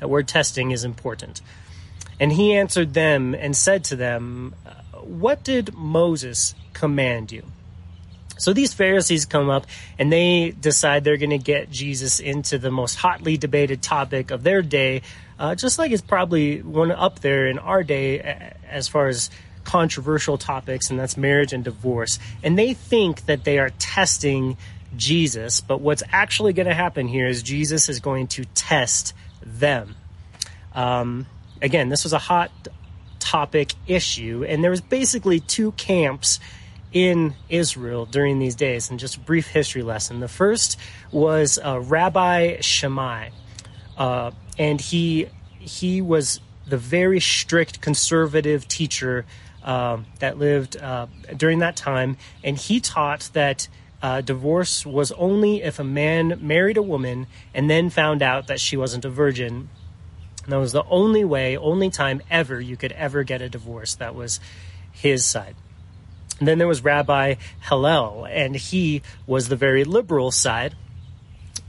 That 0.00 0.08
word 0.08 0.28
testing 0.28 0.70
is 0.70 0.84
important. 0.84 1.40
And 2.20 2.32
he 2.32 2.54
answered 2.54 2.94
them 2.94 3.34
and 3.34 3.56
said 3.56 3.84
to 3.84 3.96
them, 3.96 4.54
What 5.02 5.44
did 5.44 5.74
Moses 5.74 6.54
command 6.72 7.32
you? 7.32 7.44
So 8.38 8.52
these 8.52 8.72
Pharisees 8.72 9.26
come 9.26 9.50
up 9.50 9.66
and 9.98 10.12
they 10.12 10.54
decide 10.58 11.02
they're 11.02 11.16
going 11.16 11.30
to 11.30 11.38
get 11.38 11.70
Jesus 11.70 12.20
into 12.20 12.58
the 12.58 12.70
most 12.70 12.94
hotly 12.94 13.36
debated 13.36 13.82
topic 13.82 14.30
of 14.30 14.44
their 14.44 14.62
day, 14.62 15.02
uh, 15.38 15.56
just 15.56 15.78
like 15.78 15.90
it's 15.90 16.02
probably 16.02 16.62
one 16.62 16.92
up 16.92 17.18
there 17.18 17.48
in 17.48 17.58
our 17.58 17.82
day 17.82 18.52
as 18.68 18.86
far 18.86 19.08
as 19.08 19.30
controversial 19.64 20.38
topics, 20.38 20.88
and 20.88 20.98
that's 20.98 21.16
marriage 21.16 21.52
and 21.52 21.62
divorce. 21.62 22.18
And 22.42 22.58
they 22.58 22.74
think 22.74 23.26
that 23.26 23.44
they 23.44 23.58
are 23.58 23.70
testing 23.78 24.56
Jesus, 24.96 25.60
but 25.60 25.80
what's 25.80 26.02
actually 26.10 26.54
going 26.54 26.68
to 26.68 26.74
happen 26.74 27.06
here 27.06 27.26
is 27.26 27.42
Jesus 27.42 27.88
is 27.88 28.00
going 28.00 28.28
to 28.28 28.44
test 28.54 29.14
them. 29.58 29.96
Um, 30.74 31.26
again, 31.62 31.88
this 31.88 32.04
was 32.04 32.12
a 32.12 32.18
hot 32.18 32.50
topic 33.18 33.74
issue, 33.86 34.44
and 34.48 34.62
there 34.62 34.70
was 34.70 34.80
basically 34.80 35.40
two 35.40 35.72
camps 35.72 36.40
in 36.92 37.34
Israel 37.48 38.06
during 38.06 38.38
these 38.38 38.54
days. 38.54 38.90
And 38.90 38.98
just 38.98 39.16
a 39.16 39.20
brief 39.20 39.48
history 39.48 39.82
lesson. 39.82 40.20
The 40.20 40.28
first 40.28 40.78
was 41.12 41.58
uh, 41.58 41.80
Rabbi 41.80 42.60
Shammai, 42.60 43.30
uh, 43.96 44.30
and 44.58 44.80
he 44.80 45.28
he 45.58 46.00
was 46.00 46.40
the 46.66 46.78
very 46.78 47.20
strict 47.20 47.80
conservative 47.80 48.68
teacher 48.68 49.26
uh, 49.64 49.98
that 50.20 50.38
lived 50.38 50.76
uh, 50.76 51.06
during 51.36 51.58
that 51.58 51.76
time, 51.76 52.16
and 52.44 52.56
he 52.56 52.80
taught 52.80 53.30
that. 53.32 53.68
Uh, 54.00 54.20
divorce 54.20 54.86
was 54.86 55.10
only 55.12 55.62
if 55.62 55.78
a 55.78 55.84
man 55.84 56.38
married 56.40 56.76
a 56.76 56.82
woman 56.82 57.26
and 57.52 57.68
then 57.68 57.90
found 57.90 58.22
out 58.22 58.46
that 58.46 58.60
she 58.60 58.76
wasn't 58.76 59.04
a 59.04 59.10
virgin 59.10 59.68
and 60.48 60.54
that 60.54 60.60
was 60.60 60.72
the 60.72 60.84
only 60.88 61.26
way, 61.26 61.58
only 61.58 61.90
time 61.90 62.22
ever 62.30 62.58
you 62.58 62.74
could 62.74 62.92
ever 62.92 63.22
get 63.22 63.42
a 63.42 63.50
divorce. 63.50 63.96
That 63.96 64.14
was 64.14 64.40
his 64.92 65.22
side. 65.22 65.54
And 66.38 66.48
then 66.48 66.56
there 66.56 66.66
was 66.66 66.82
Rabbi 66.82 67.34
Hillel, 67.68 68.24
and 68.24 68.56
he 68.56 69.02
was 69.26 69.48
the 69.48 69.56
very 69.56 69.84
liberal 69.84 70.30
side. 70.30 70.74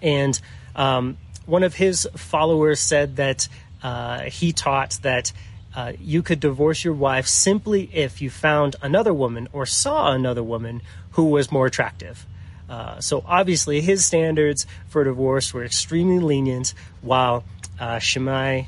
And 0.02 0.40
um, 0.78 1.18
one 1.46 1.64
of 1.64 1.76
his 1.76 2.08
followers 2.16 2.80
said 2.80 3.18
that 3.18 3.50
uh, 3.84 4.22
he 4.22 4.54
taught 4.54 4.98
that 5.02 5.34
uh, 5.76 5.94
you 6.00 6.24
could 6.24 6.40
divorce 6.40 6.84
your 6.84 6.94
wife 6.94 7.28
simply 7.28 7.90
if 7.94 8.22
you 8.22 8.30
found 8.30 8.76
another 8.82 9.14
woman 9.14 9.48
or 9.54 9.66
saw 9.66 10.12
another 10.12 10.44
woman 10.44 10.82
who 11.12 11.26
was 11.26 11.52
more 11.52 11.68
attractive. 11.68 12.26
Uh, 12.70 13.00
so 13.00 13.24
obviously, 13.26 13.82
his 13.82 14.06
standards 14.06 14.66
for 14.88 15.04
divorce 15.04 15.54
were 15.54 15.64
extremely 15.64 16.20
lenient, 16.20 16.74
while 17.02 17.44
uh, 17.80 18.00
Shammai 18.00 18.64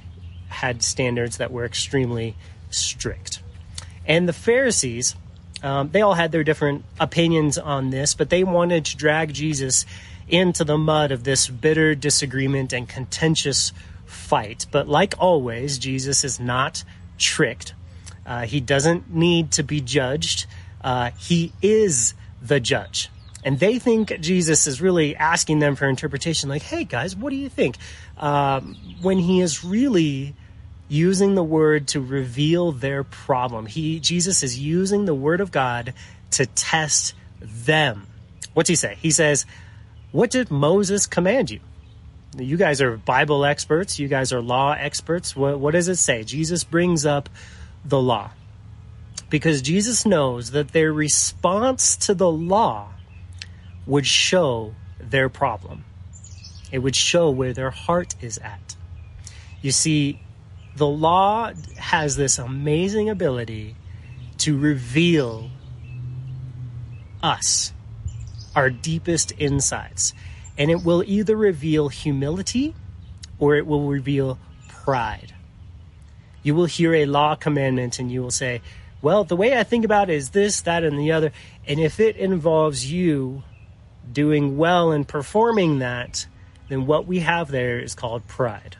had 0.47 0.83
standards 0.83 1.37
that 1.37 1.51
were 1.51 1.65
extremely 1.65 2.35
strict. 2.69 3.41
And 4.05 4.27
the 4.27 4.33
Pharisees, 4.33 5.15
um, 5.63 5.89
they 5.91 6.01
all 6.01 6.15
had 6.15 6.31
their 6.31 6.43
different 6.43 6.83
opinions 6.99 7.57
on 7.57 7.91
this, 7.91 8.13
but 8.13 8.29
they 8.29 8.43
wanted 8.43 8.85
to 8.85 8.97
drag 8.97 9.33
Jesus 9.33 9.85
into 10.27 10.63
the 10.63 10.77
mud 10.77 11.11
of 11.11 11.23
this 11.23 11.47
bitter 11.47 11.93
disagreement 11.93 12.73
and 12.73 12.87
contentious 12.87 13.71
fight. 14.11 14.65
But 14.71 14.87
like 14.87 15.15
always, 15.17 15.79
Jesus 15.79 16.23
is 16.23 16.39
not 16.39 16.83
tricked. 17.17 17.73
Uh, 18.25 18.41
he 18.41 18.59
doesn't 18.59 19.13
need 19.13 19.51
to 19.53 19.63
be 19.63 19.81
judged. 19.81 20.45
Uh, 20.83 21.11
he 21.17 21.53
is 21.61 22.13
the 22.41 22.59
judge. 22.59 23.09
And 23.43 23.59
they 23.59 23.79
think 23.79 24.19
Jesus 24.19 24.67
is 24.67 24.81
really 24.81 25.15
asking 25.15 25.59
them 25.59 25.75
for 25.75 25.87
interpretation, 25.87 26.47
like, 26.49 26.61
hey 26.61 26.83
guys, 26.83 27.15
what 27.15 27.31
do 27.31 27.35
you 27.35 27.49
think? 27.49 27.77
Um, 28.17 28.77
when 29.01 29.17
he 29.17 29.41
is 29.41 29.63
really 29.63 30.35
using 30.87 31.35
the 31.35 31.43
word 31.43 31.87
to 31.87 32.01
reveal 32.01 32.73
their 32.73 33.03
problem. 33.03 33.65
He, 33.65 33.99
Jesus 33.99 34.43
is 34.43 34.59
using 34.59 35.05
the 35.05 35.15
word 35.15 35.41
of 35.41 35.49
God 35.49 35.93
to 36.31 36.45
test 36.45 37.15
them. 37.39 38.07
What's 38.53 38.69
he 38.69 38.75
say? 38.75 38.97
He 39.01 39.09
says, 39.09 39.45
what 40.11 40.29
did 40.29 40.51
Moses 40.51 41.07
command 41.07 41.49
you? 41.49 41.61
You 42.37 42.57
guys 42.57 42.81
are 42.81 42.97
Bible 42.97 43.43
experts. 43.45 43.99
You 43.99 44.07
guys 44.07 44.31
are 44.31 44.41
law 44.41 44.73
experts. 44.73 45.35
What, 45.35 45.59
what 45.59 45.71
does 45.71 45.87
it 45.87 45.97
say? 45.97 46.23
Jesus 46.23 46.63
brings 46.63 47.05
up 47.05 47.29
the 47.83 48.01
law 48.01 48.31
because 49.29 49.61
Jesus 49.61 50.05
knows 50.05 50.51
that 50.51 50.69
their 50.69 50.93
response 50.93 51.97
to 51.97 52.13
the 52.13 52.31
law 52.31 52.89
would 53.85 54.05
show 54.05 54.75
their 54.99 55.29
problem. 55.29 55.83
It 56.71 56.79
would 56.79 56.95
show 56.95 57.29
where 57.29 57.53
their 57.53 57.71
heart 57.71 58.15
is 58.21 58.37
at. 58.37 58.75
You 59.61 59.71
see, 59.71 60.19
the 60.75 60.87
law 60.87 61.51
has 61.77 62.15
this 62.15 62.39
amazing 62.39 63.09
ability 63.09 63.75
to 64.39 64.57
reveal 64.57 65.49
us, 67.21 67.73
our 68.55 68.69
deepest 68.69 69.33
insights. 69.37 70.13
And 70.61 70.69
it 70.69 70.83
will 70.83 71.03
either 71.07 71.35
reveal 71.35 71.89
humility 71.89 72.75
or 73.39 73.55
it 73.55 73.65
will 73.65 73.87
reveal 73.87 74.37
pride. 74.67 75.33
You 76.43 76.53
will 76.53 76.65
hear 76.65 76.93
a 76.93 77.07
law 77.07 77.33
commandment 77.33 77.97
and 77.97 78.11
you 78.11 78.21
will 78.21 78.29
say, 78.29 78.61
well, 79.01 79.23
the 79.23 79.35
way 79.35 79.57
I 79.57 79.63
think 79.63 79.85
about 79.85 80.11
it 80.11 80.17
is 80.17 80.29
this, 80.29 80.61
that, 80.61 80.83
and 80.83 80.99
the 80.99 81.13
other. 81.13 81.31
And 81.65 81.79
if 81.79 81.99
it 81.99 82.15
involves 82.15 82.91
you 82.91 83.41
doing 84.13 84.55
well 84.55 84.91
and 84.91 85.07
performing 85.07 85.79
that, 85.79 86.27
then 86.69 86.85
what 86.85 87.07
we 87.07 87.21
have 87.21 87.49
there 87.49 87.79
is 87.79 87.95
called 87.95 88.27
pride. 88.27 88.77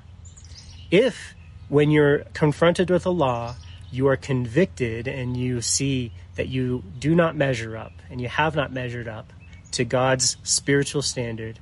If, 0.91 1.33
when 1.67 1.89
you're 1.89 2.25
confronted 2.35 2.91
with 2.91 3.07
a 3.07 3.09
law, 3.09 3.55
you 3.91 4.07
are 4.07 4.17
convicted 4.17 5.07
and 5.07 5.35
you 5.35 5.61
see 5.61 6.11
that 6.35 6.47
you 6.47 6.83
do 6.99 7.15
not 7.15 7.35
measure 7.35 7.75
up 7.75 7.93
and 8.11 8.21
you 8.21 8.27
have 8.27 8.55
not 8.55 8.71
measured 8.71 9.07
up 9.07 9.33
to 9.71 9.83
God's 9.83 10.37
spiritual 10.43 11.01
standard, 11.01 11.57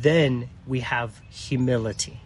then 0.00 0.48
we 0.66 0.80
have 0.80 1.20
humility. 1.30 2.20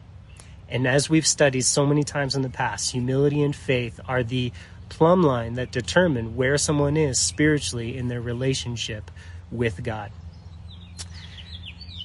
And 0.69 0.87
as 0.87 1.11
we've 1.11 1.27
studied 1.27 1.63
so 1.63 1.87
many 1.87 2.03
times 2.03 2.35
in 2.35 2.43
the 2.43 2.49
past, 2.49 2.93
humility 2.93 3.43
and 3.43 3.55
faith 3.55 4.01
are 4.09 4.23
the 4.23 4.53
plumb 4.89 5.23
line 5.23 5.55
that 5.55 5.71
determine 5.71 6.37
where 6.37 6.59
someone 6.59 6.97
is 6.97 7.19
spiritually 7.19 7.97
in 7.97 8.09
their 8.09 8.21
relationship 8.21 9.11
with 9.51 9.83
God. 9.83 10.11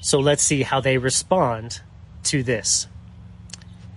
So 0.00 0.20
let's 0.20 0.42
see 0.42 0.62
how 0.62 0.80
they 0.80 0.98
respond 0.98 1.80
to 2.24 2.42
this. 2.42 2.86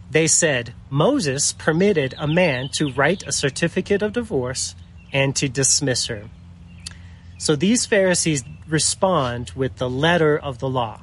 They 0.09 0.27
said, 0.27 0.73
Moses 0.89 1.53
permitted 1.53 2.15
a 2.17 2.27
man 2.27 2.69
to 2.73 2.91
write 2.91 3.23
a 3.23 3.31
certificate 3.31 4.01
of 4.01 4.13
divorce 4.13 4.75
and 5.13 5.35
to 5.37 5.47
dismiss 5.47 6.07
her. 6.07 6.23
So 7.37 7.55
these 7.55 7.85
Pharisees 7.85 8.43
respond 8.67 9.51
with 9.55 9.77
the 9.77 9.89
letter 9.89 10.37
of 10.37 10.59
the 10.59 10.69
law. 10.69 11.01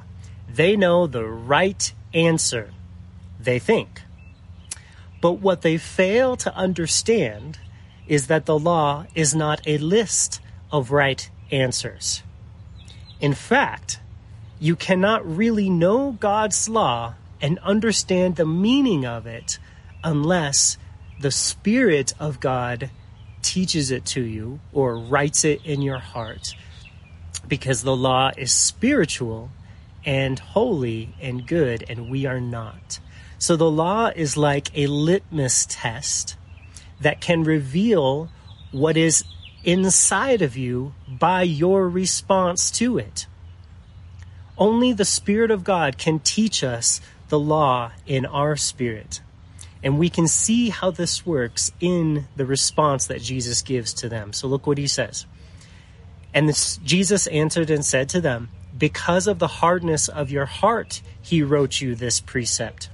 They 0.53 0.75
know 0.75 1.07
the 1.07 1.25
right 1.25 1.93
answer, 2.13 2.71
they 3.39 3.59
think. 3.59 4.01
But 5.21 5.33
what 5.33 5.61
they 5.61 5.77
fail 5.77 6.35
to 6.37 6.55
understand 6.55 7.59
is 8.07 8.27
that 8.27 8.45
the 8.45 8.57
law 8.57 9.05
is 9.13 9.35
not 9.35 9.61
a 9.67 9.77
list 9.77 10.41
of 10.71 10.91
right 10.91 11.29
answers. 11.51 12.23
In 13.19 13.33
fact, 13.33 13.99
you 14.59 14.75
cannot 14.75 15.25
really 15.25 15.69
know 15.69 16.13
God's 16.13 16.67
law 16.67 17.15
and 17.41 17.59
understand 17.59 18.35
the 18.35 18.45
meaning 18.45 19.05
of 19.05 19.25
it 19.25 19.59
unless 20.03 20.77
the 21.19 21.31
Spirit 21.31 22.13
of 22.19 22.39
God 22.39 22.89
teaches 23.41 23.91
it 23.91 24.05
to 24.05 24.21
you 24.21 24.59
or 24.73 24.97
writes 24.97 25.45
it 25.45 25.63
in 25.65 25.81
your 25.81 25.99
heart. 25.99 26.55
Because 27.47 27.83
the 27.83 27.95
law 27.95 28.31
is 28.37 28.51
spiritual 28.51 29.51
and 30.05 30.39
holy 30.39 31.15
and 31.21 31.45
good, 31.45 31.85
and 31.89 32.09
we 32.09 32.25
are 32.25 32.39
not. 32.39 32.99
So 33.37 33.55
the 33.55 33.71
law 33.71 34.11
is 34.15 34.35
like 34.35 34.69
a 34.77 34.87
litmus 34.87 35.65
test 35.69 36.35
that 36.99 37.21
can 37.21 37.43
reveal 37.43 38.29
what 38.71 38.97
is 38.97 39.23
inside 39.63 40.41
of 40.41 40.57
you 40.57 40.93
by 41.07 41.43
your 41.43 41.87
response 41.87 42.71
to 42.71 42.97
it. 42.97 43.27
Only 44.57 44.91
the 44.91 45.05
Spirit 45.05 45.51
of 45.51 45.63
God 45.63 45.97
can 45.97 46.19
teach 46.19 46.63
us 46.63 46.99
the 47.29 47.39
law 47.39 47.91
in 48.05 48.25
our 48.25 48.57
spirit. 48.57 49.21
And 49.81 49.97
we 49.97 50.09
can 50.09 50.27
see 50.27 50.69
how 50.69 50.91
this 50.91 51.25
works 51.25 51.71
in 51.79 52.27
the 52.35 52.45
response 52.45 53.07
that 53.07 53.21
Jesus 53.21 53.61
gives 53.61 53.93
to 53.95 54.09
them. 54.09 54.33
So 54.33 54.47
look 54.47 54.67
what 54.67 54.77
he 54.77 54.87
says. 54.87 55.25
And 56.33 56.49
this, 56.49 56.77
Jesus 56.77 57.27
answered 57.27 57.69
and 57.69 57.85
said 57.85 58.09
to 58.09 58.21
them, 58.21 58.49
Because 58.79 59.27
of 59.27 59.39
the 59.39 59.47
hardness 59.47 60.07
of 60.07 60.31
your 60.31 60.45
heart, 60.45 61.01
he 61.21 61.43
wrote 61.43 61.81
you 61.81 61.93
this 61.95 62.21
precept. 62.21 62.89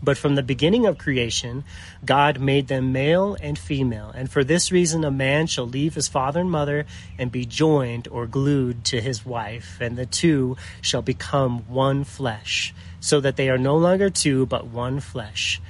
But 0.00 0.16
from 0.16 0.34
the 0.34 0.42
beginning 0.42 0.86
of 0.86 0.98
creation, 0.98 1.64
God 2.04 2.40
made 2.40 2.68
them 2.68 2.92
male 2.92 3.36
and 3.40 3.58
female. 3.58 4.10
And 4.14 4.30
for 4.30 4.42
this 4.42 4.72
reason, 4.72 5.04
a 5.04 5.10
man 5.10 5.46
shall 5.46 5.66
leave 5.66 5.94
his 5.94 6.08
father 6.08 6.40
and 6.40 6.50
mother 6.50 6.86
and 7.18 7.30
be 7.30 7.44
joined 7.44 8.08
or 8.08 8.26
glued 8.26 8.84
to 8.86 9.00
his 9.00 9.26
wife, 9.26 9.78
and 9.80 9.96
the 9.96 10.06
two 10.06 10.56
shall 10.80 11.02
become 11.02 11.68
one 11.68 12.02
flesh, 12.02 12.74
so 13.00 13.20
that 13.20 13.36
they 13.36 13.48
are 13.48 13.58
no 13.58 13.76
longer 13.76 14.10
two, 14.10 14.46
but 14.46 14.66
one 14.66 14.98
flesh. 14.98 15.60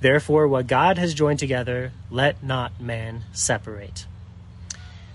Therefore, 0.00 0.46
what 0.48 0.66
God 0.66 0.98
has 0.98 1.14
joined 1.14 1.38
together, 1.38 1.92
let 2.10 2.42
not 2.42 2.80
man 2.80 3.24
separate. 3.32 4.06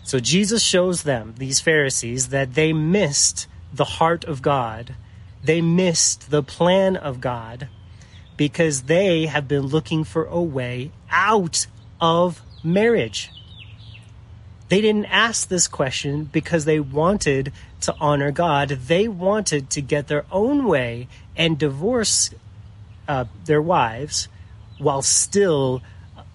So 0.04 0.20
Jesus 0.20 0.63
shows 0.63 1.04
them, 1.04 1.36
these 1.38 1.60
Pharisees, 1.60 2.30
that 2.30 2.56
they 2.56 2.74
missed 2.74 3.48
the 3.74 3.86
heart 3.86 4.24
of 4.25 4.42
God. 4.42 4.96
They 5.44 5.62
missed 5.62 6.30
the 6.30 6.44
plan 6.44 6.96
of 6.96 7.20
God 7.22 7.68
because 8.38 8.84
they 8.84 9.25
have 9.25 9.48
been 9.48 9.63
looking 9.68 10.04
for 10.04 10.25
a 10.25 10.42
way 10.42 10.92
out 11.10 11.68
of 12.00 12.42
marriage. 12.63 13.32
They 14.70 14.82
didn't 14.82 15.06
ask 15.06 15.48
this 15.48 15.68
question 15.68 16.24
because 16.24 16.66
they 16.66 16.80
wanted 16.80 17.51
to 17.82 17.96
honor 18.00 18.32
God. 18.32 18.70
They 18.70 19.08
wanted 19.08 19.70
to 19.72 19.82
get 19.82 20.08
their 20.08 20.25
own 20.32 20.66
way 20.66 21.08
and 21.36 21.58
divorce 21.58 22.30
uh, 23.08 23.25
their 23.46 23.62
wives 23.62 24.28
while 24.78 25.01
still 25.01 25.82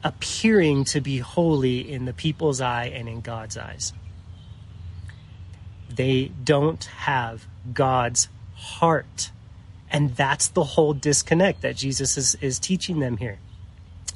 appearing 0.05 0.85
to 0.85 1.00
be 1.00 1.19
holy 1.19 1.90
in 1.90 2.05
the 2.05 2.12
people's 2.12 2.61
eye 2.61 2.87
and 2.87 3.09
in 3.09 3.21
God's 3.21 3.57
eyes. 3.57 3.93
They 5.96 6.30
don't 6.44 6.84
have 6.84 7.46
God's 7.72 8.28
heart. 8.54 9.30
And 9.90 10.14
that's 10.14 10.48
the 10.48 10.64
whole 10.64 10.94
disconnect 10.94 11.62
that 11.62 11.76
Jesus 11.76 12.16
is, 12.16 12.34
is 12.40 12.58
teaching 12.58 13.00
them 13.00 13.16
here. 13.16 13.38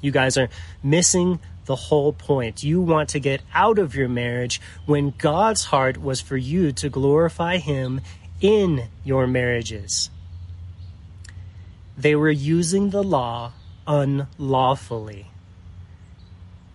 You 0.01 0.11
guys 0.11 0.37
are 0.37 0.49
missing 0.83 1.41
the 1.67 1.77
whole 1.77 2.13
point. 2.13 2.63
You 2.63 2.81
want 2.81 3.11
to 3.11 3.21
get 3.21 3.43
out 3.55 3.79
of 3.79 3.95
your 3.95 4.09
marriage 4.09 4.61
when 4.87 5.15
God's 5.19 5.67
heart 5.67 6.01
was 6.01 6.21
for 6.21 6.37
you 6.37 6.73
to 6.73 6.89
glorify 6.89 7.59
Him 7.59 8.01
in 8.41 8.89
your 9.05 9.27
marriages. 9.27 10.11
They 11.97 12.17
were 12.17 12.31
using 12.31 12.91
the 12.91 13.03
law 13.03 13.53
unlawfully. 13.87 15.30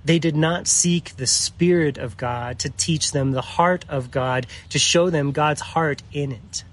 They 0.06 0.20
did 0.20 0.36
not 0.36 0.68
seek 0.68 1.18
the 1.18 1.28
Spirit 1.28 1.98
of 1.98 2.16
God 2.16 2.60
to 2.60 2.70
teach 2.70 3.12
them 3.12 3.32
the 3.32 3.42
heart 3.42 3.86
of 3.90 4.12
God, 4.12 4.46
to 4.70 4.80
show 4.80 5.10
them 5.10 5.32
God's 5.32 5.62
heart 5.62 6.04
in 6.14 6.32
it. 6.32 6.64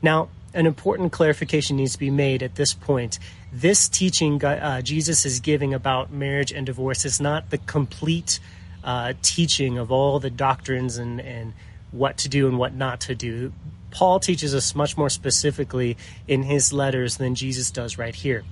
Now, 0.00 0.28
an 0.54 0.66
important 0.66 1.12
clarification 1.12 1.76
needs 1.76 1.92
to 1.92 1.98
be 1.98 2.10
made 2.10 2.42
at 2.42 2.54
this 2.54 2.72
point. 2.74 3.18
This 3.52 3.88
teaching 3.88 4.42
uh, 4.44 4.80
Jesus 4.82 5.24
is 5.26 5.40
giving 5.40 5.74
about 5.74 6.10
marriage 6.10 6.52
and 6.52 6.66
divorce 6.66 7.04
is 7.04 7.20
not 7.20 7.50
the 7.50 7.58
complete 7.58 8.40
uh, 8.82 9.12
teaching 9.22 9.78
of 9.78 9.92
all 9.92 10.18
the 10.18 10.30
doctrines 10.30 10.96
and, 10.96 11.20
and 11.20 11.52
what 11.90 12.18
to 12.18 12.28
do 12.28 12.48
and 12.48 12.58
what 12.58 12.74
not 12.74 13.00
to 13.02 13.14
do. 13.14 13.52
Paul 13.90 14.18
teaches 14.18 14.54
us 14.54 14.74
much 14.74 14.96
more 14.96 15.10
specifically 15.10 15.98
in 16.26 16.42
his 16.42 16.72
letters 16.72 17.18
than 17.18 17.34
Jesus 17.34 17.70
does 17.70 17.98
right 17.98 18.14
here. 18.14 18.44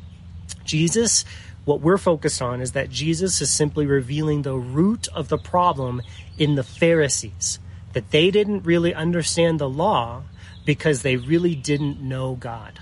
Jesus, 0.65 1.25
what 1.65 1.81
we're 1.81 1.99
focused 1.99 2.41
on 2.41 2.61
is 2.61 2.73
that 2.73 2.91
Jesus 2.91 3.41
is 3.41 3.51
simply 3.51 3.87
revealing 3.87 4.43
the 4.43 4.57
root 4.57 5.09
of 5.09 5.29
the 5.29 5.39
problem 5.39 6.03
in 6.39 6.55
the 6.55 6.63
Pharisees, 6.63 7.59
that 7.93 8.11
they 8.11 8.31
didn't 8.31 8.65
really 8.65 8.95
understand 8.95 9.59
the 9.59 9.69
law 9.69 10.23
because 10.65 11.03
they 11.03 11.17
really 11.17 11.55
didn't 11.55 12.01
know 12.01 12.35
God. 12.35 12.81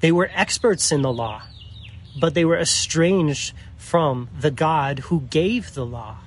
They 0.00 0.12
were 0.12 0.30
experts 0.34 0.90
in 0.90 1.02
the 1.02 1.12
law, 1.12 1.42
but 2.18 2.34
they 2.34 2.44
were 2.44 2.58
estranged 2.58 3.54
from 3.76 4.28
the 4.38 4.50
God 4.50 5.00
who 5.00 5.20
gave 5.22 5.74
the 5.74 5.86
law. 5.86 6.18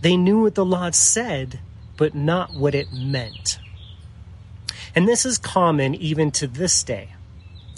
They 0.00 0.16
knew 0.16 0.42
what 0.42 0.54
the 0.54 0.64
law 0.64 0.90
said, 0.90 1.60
but 1.96 2.14
not 2.14 2.54
what 2.54 2.74
it 2.74 2.92
meant. 2.92 3.58
And 4.94 5.06
this 5.06 5.24
is 5.24 5.38
common 5.38 5.94
even 5.94 6.30
to 6.32 6.46
this 6.46 6.82
day 6.82 7.15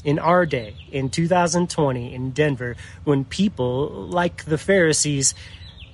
in 0.09 0.19
our 0.19 0.47
day, 0.47 0.75
in 0.91 1.11
2020 1.11 2.15
in 2.15 2.31
Denver, 2.31 2.77
when 3.05 3.27
people, 3.27 3.91
like 3.91 4.43
the 4.47 4.57
Pharisees, 4.57 5.35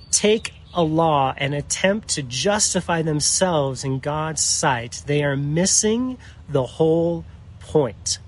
take 0.09 0.53
a 0.73 0.81
law 0.81 1.33
and 1.35 1.53
attempt 1.53 2.07
to 2.07 2.23
justify 2.23 3.01
themselves 3.01 3.83
in 3.83 3.99
God's 3.99 4.41
sight, 4.41 5.03
they 5.05 5.21
are 5.21 5.35
missing 5.35 6.17
the 6.47 6.65
whole 6.65 7.25
point. 7.59 8.19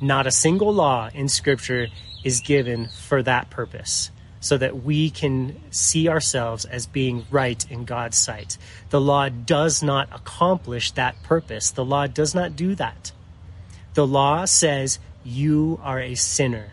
Not 0.00 0.26
a 0.26 0.32
single 0.32 0.74
law 0.74 1.08
in 1.14 1.28
Scripture 1.28 1.86
is 2.24 2.40
given 2.40 2.88
for 2.88 3.22
that 3.22 3.48
purpose, 3.48 4.10
so 4.40 4.58
that 4.58 4.82
we 4.82 5.10
can 5.10 5.54
see 5.70 6.08
ourselves 6.08 6.64
as 6.64 6.84
being 6.86 7.24
right 7.30 7.64
in 7.70 7.84
God's 7.84 8.18
sight. 8.18 8.58
The 8.90 9.00
law 9.00 9.28
does 9.28 9.84
not 9.84 10.08
accomplish 10.12 10.90
that 10.92 11.22
purpose, 11.22 11.70
the 11.70 11.84
law 11.84 12.08
does 12.08 12.34
not 12.34 12.56
do 12.56 12.74
that. 12.74 13.12
The 13.96 14.06
law 14.06 14.44
says 14.44 14.98
you 15.24 15.80
are 15.82 15.98
a 15.98 16.16
sinner. 16.16 16.66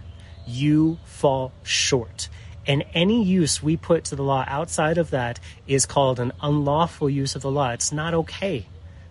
You 0.45 0.97
fall 1.05 1.53
short. 1.63 2.27
And 2.67 2.83
any 2.93 3.23
use 3.23 3.63
we 3.63 3.77
put 3.77 4.03
to 4.05 4.17
the 4.17 4.23
law 4.23 4.43
outside 4.45 4.97
of 4.97 5.12
that 5.12 5.39
is 5.65 5.86
called 5.86 6.19
an 6.19 6.33
unlawful 6.41 7.09
use 7.09 7.38
of 7.38 7.41
the 7.41 7.49
law. 7.49 7.69
It's 7.69 7.93
not 7.93 8.13
okay 8.13 8.65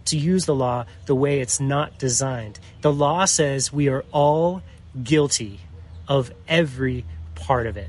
to 0.04 0.18
use 0.18 0.44
the 0.44 0.54
law 0.54 0.84
the 1.06 1.14
way 1.14 1.40
it's 1.40 1.58
not 1.58 1.98
designed. 1.98 2.60
The 2.82 2.92
law 2.92 3.24
says 3.24 3.72
we 3.72 3.88
are 3.88 4.04
all 4.12 4.60
guilty 5.02 5.60
of 6.06 6.32
every 6.46 7.06
part 7.34 7.66
of 7.66 7.78
it. 7.78 7.88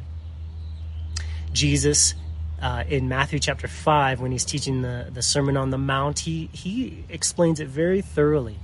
Jesus, 1.51 2.13
uh, 2.61 2.85
in 2.87 3.09
Matthew 3.09 3.39
chapter 3.39 3.67
5, 3.67 4.21
when 4.21 4.31
he's 4.31 4.45
teaching 4.45 4.83
the, 4.83 5.09
the 5.13 5.21
Sermon 5.21 5.57
on 5.57 5.69
the 5.69 5.77
Mount, 5.77 6.19
he, 6.19 6.49
he 6.53 7.03
explains 7.09 7.59
it 7.59 7.67
very 7.67 7.99
thoroughly 7.99 8.57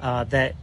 uh, 0.00 0.22
that 0.24 0.54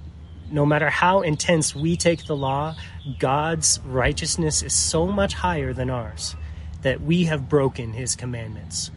no 0.52 0.66
matter 0.66 0.90
how 0.90 1.22
intense 1.22 1.76
we 1.76 1.96
take 1.96 2.26
the 2.26 2.36
law, 2.36 2.76
God's 3.20 3.80
righteousness 3.86 4.62
is 4.62 4.74
so 4.74 5.08
much 5.08 5.34
higher 5.34 5.74
than 5.74 5.90
ours 5.90 6.36
that 6.82 7.02
we 7.02 7.26
have 7.26 7.48
broken 7.48 7.94
his 7.94 8.16
commandments. 8.16 8.92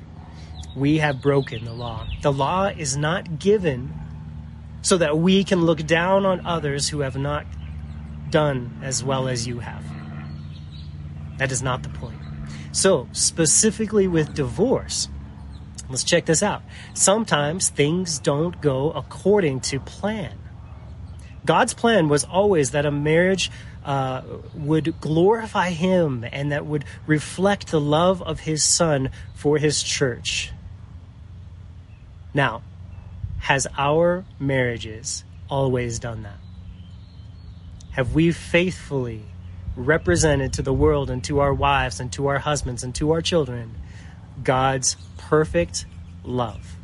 We 0.77 0.99
have 0.99 1.23
broken 1.23 1.65
the 1.65 1.73
law. 1.73 2.07
The 2.23 2.33
law 2.33 2.67
is 2.67 2.97
not 2.97 3.39
given 3.39 3.93
so 4.83 4.97
that 4.99 5.17
we 5.17 5.45
can 5.45 5.65
look 5.65 5.87
down 5.87 6.27
on 6.27 6.45
others 6.45 6.89
who 6.89 7.01
have 7.01 7.17
not 7.17 7.47
done 8.31 8.81
as 8.83 9.05
well 9.05 9.29
as 9.29 9.47
you 9.47 9.61
have. 9.61 9.85
That 11.39 11.53
is 11.53 11.63
not 11.63 11.83
the 11.83 11.89
point. 11.89 12.19
So, 12.73 13.09
specifically 13.13 14.09
with 14.09 14.35
divorce, 14.35 15.09
let's 15.89 16.05
check 16.05 16.27
this 16.27 16.43
out. 16.43 16.63
Sometimes 16.93 17.69
things 17.69 18.19
don't 18.19 18.61
go 18.61 18.91
according 18.91 19.61
to 19.61 19.79
plan. 19.79 20.37
God's 21.45 21.75
plan 21.75 22.09
was 22.09 22.25
always 22.25 22.71
that 22.71 22.87
a 22.87 22.91
marriage 22.91 23.51
uh, 23.85 24.23
would 24.55 25.01
glorify 25.01 25.71
Him 25.71 26.25
and 26.33 26.53
that 26.53 26.65
would 26.65 26.85
reflect 27.07 27.71
the 27.71 27.81
love 27.81 28.23
of 28.23 28.41
His 28.41 28.63
Son 28.63 29.11
for 29.35 29.59
His 29.59 29.83
church. 29.83 30.51
Now, 32.33 32.63
has 33.41 33.67
our 33.77 34.25
marriages 34.39 35.25
always 35.51 35.99
done 35.99 36.23
that? 36.23 36.39
Have 37.93 38.15
we 38.15 38.33
faithfully 38.33 39.23
represented 39.77 40.53
to 40.55 40.63
the 40.63 40.73
world 40.73 41.11
and 41.11 41.23
to 41.25 41.41
our 41.41 41.53
wives 41.53 42.01
and 42.01 42.13
to 42.13 42.29
our 42.29 42.39
husbands 42.39 42.85
and 42.85 42.95
to 42.95 43.11
our 43.13 43.21
children 43.21 43.75
God's 44.43 44.97
perfect 45.17 45.87
love. 46.25 46.77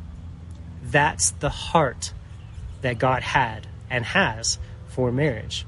That's 0.83 1.31
the 1.31 1.49
heart 1.49 2.13
that 2.81 2.97
God 2.97 3.23
had 3.23 3.67
and 3.91 4.05
has 4.05 4.57
for 4.87 5.11
marriage. 5.11 5.65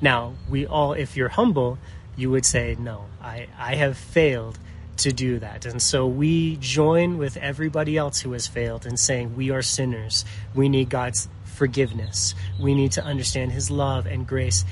Now, 0.00 0.34
we 0.48 0.66
all, 0.66 0.92
if 0.92 1.16
you're 1.16 1.30
humble, 1.30 1.78
you 2.16 2.30
would 2.30 2.44
say, 2.44 2.76
No, 2.78 3.06
I, 3.22 3.46
I 3.58 3.76
have 3.76 3.96
failed 3.96 4.58
to 4.98 5.12
do 5.12 5.38
that. 5.38 5.64
And 5.64 5.80
so 5.80 6.06
we 6.06 6.56
join 6.56 7.18
with 7.18 7.36
everybody 7.36 7.96
else 7.96 8.20
who 8.20 8.32
has 8.32 8.46
failed 8.46 8.84
in 8.84 8.96
saying 8.96 9.36
we 9.36 9.50
are 9.50 9.62
sinners. 9.62 10.24
We 10.54 10.68
need 10.68 10.90
God's 10.90 11.28
forgiveness. 11.44 12.34
We 12.60 12.74
need 12.74 12.92
to 12.92 13.04
understand 13.04 13.52
his 13.52 13.70
love 13.70 14.06
and 14.06 14.26
grace. 14.26 14.64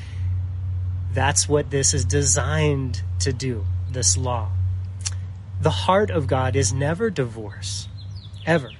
That's 1.13 1.49
what 1.49 1.71
this 1.71 1.95
is 1.95 2.05
designed 2.05 3.03
to 3.21 3.33
do, 3.33 3.65
this 3.91 4.17
law. 4.17 4.51
The 5.61 5.71
heart 5.71 6.11
of 6.11 6.27
God 6.27 6.57
is 6.57 6.73
never 6.73 7.09
divorce, 7.09 7.89
ever. 8.45 8.71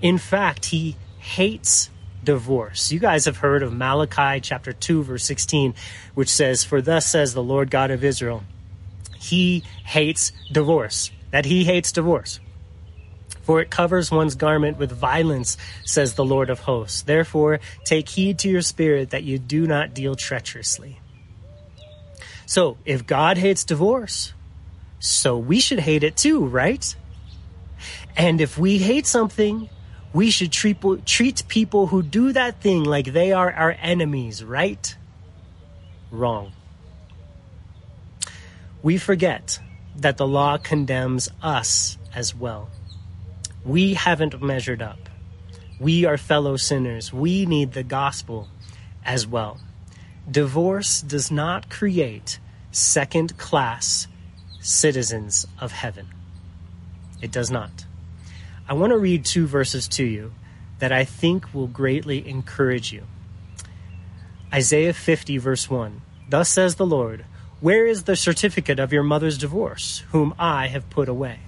In 0.00 0.18
fact, 0.18 0.66
he 0.66 0.96
hates 1.18 1.90
divorce. 2.22 2.92
You 2.92 2.98
guys 2.98 3.24
have 3.24 3.38
heard 3.38 3.62
of 3.62 3.72
Malachi 3.72 4.40
chapter 4.40 4.72
2 4.72 5.02
verse 5.02 5.24
16 5.24 5.74
which 6.14 6.28
says 6.28 6.64
for 6.64 6.82
thus 6.82 7.06
says 7.06 7.34
the 7.34 7.42
Lord 7.42 7.70
God 7.70 7.90
of 7.90 8.04
Israel 8.04 8.42
he 9.18 9.62
hates 9.84 10.32
divorce 10.52 11.10
that 11.30 11.44
he 11.44 11.64
hates 11.64 11.92
divorce. 11.92 12.40
For 13.42 13.60
it 13.60 13.70
covers 13.70 14.10
one's 14.10 14.34
garment 14.34 14.78
with 14.78 14.92
violence 14.92 15.56
says 15.84 16.14
the 16.14 16.24
Lord 16.24 16.50
of 16.50 16.60
hosts. 16.60 17.02
Therefore 17.02 17.60
take 17.84 18.08
heed 18.08 18.38
to 18.40 18.48
your 18.48 18.62
spirit 18.62 19.10
that 19.10 19.24
you 19.24 19.38
do 19.38 19.66
not 19.66 19.94
deal 19.94 20.14
treacherously. 20.14 21.00
So 22.46 22.76
if 22.84 23.06
God 23.06 23.38
hates 23.38 23.64
divorce 23.64 24.32
so 24.98 25.38
we 25.38 25.60
should 25.60 25.80
hate 25.80 26.04
it 26.04 26.16
too 26.16 26.46
right? 26.46 26.94
And 28.16 28.40
if 28.40 28.58
we 28.58 28.78
hate 28.78 29.06
something 29.06 29.70
we 30.12 30.30
should 30.30 30.52
treat, 30.52 30.78
treat 31.06 31.42
people 31.48 31.86
who 31.88 32.02
do 32.02 32.32
that 32.32 32.60
thing 32.60 32.84
like 32.84 33.12
they 33.12 33.32
are 33.32 33.52
our 33.52 33.76
enemies, 33.80 34.42
right? 34.42 34.96
Wrong. 36.10 36.52
We 38.82 38.98
forget 38.98 39.60
that 39.96 40.16
the 40.16 40.26
law 40.26 40.56
condemns 40.56 41.28
us 41.42 41.98
as 42.14 42.34
well. 42.34 42.70
We 43.64 43.94
haven't 43.94 44.42
measured 44.42 44.82
up. 44.82 45.08
We 45.78 46.04
are 46.04 46.16
fellow 46.18 46.56
sinners. 46.56 47.12
We 47.12 47.46
need 47.46 47.72
the 47.72 47.82
gospel 47.82 48.48
as 49.04 49.26
well. 49.26 49.60
Divorce 50.30 51.02
does 51.02 51.30
not 51.30 51.70
create 51.70 52.38
second 52.72 53.36
class 53.38 54.06
citizens 54.60 55.46
of 55.60 55.72
heaven. 55.72 56.06
It 57.20 57.32
does 57.32 57.50
not. 57.50 57.84
I 58.70 58.74
want 58.74 58.92
to 58.92 58.98
read 58.98 59.24
two 59.24 59.48
verses 59.48 59.88
to 59.88 60.04
you 60.04 60.32
that 60.78 60.92
I 60.92 61.04
think 61.04 61.52
will 61.52 61.66
greatly 61.66 62.26
encourage 62.28 62.92
you. 62.92 63.02
Isaiah 64.54 64.92
50, 64.92 65.38
verse 65.38 65.68
1. 65.68 66.00
Thus 66.28 66.48
says 66.48 66.76
the 66.76 66.86
Lord, 66.86 67.24
Where 67.60 67.84
is 67.84 68.04
the 68.04 68.14
certificate 68.14 68.78
of 68.78 68.92
your 68.92 69.02
mother's 69.02 69.38
divorce, 69.38 70.04
whom 70.12 70.36
I 70.38 70.68
have 70.68 70.88
put 70.88 71.08
away? 71.08 71.40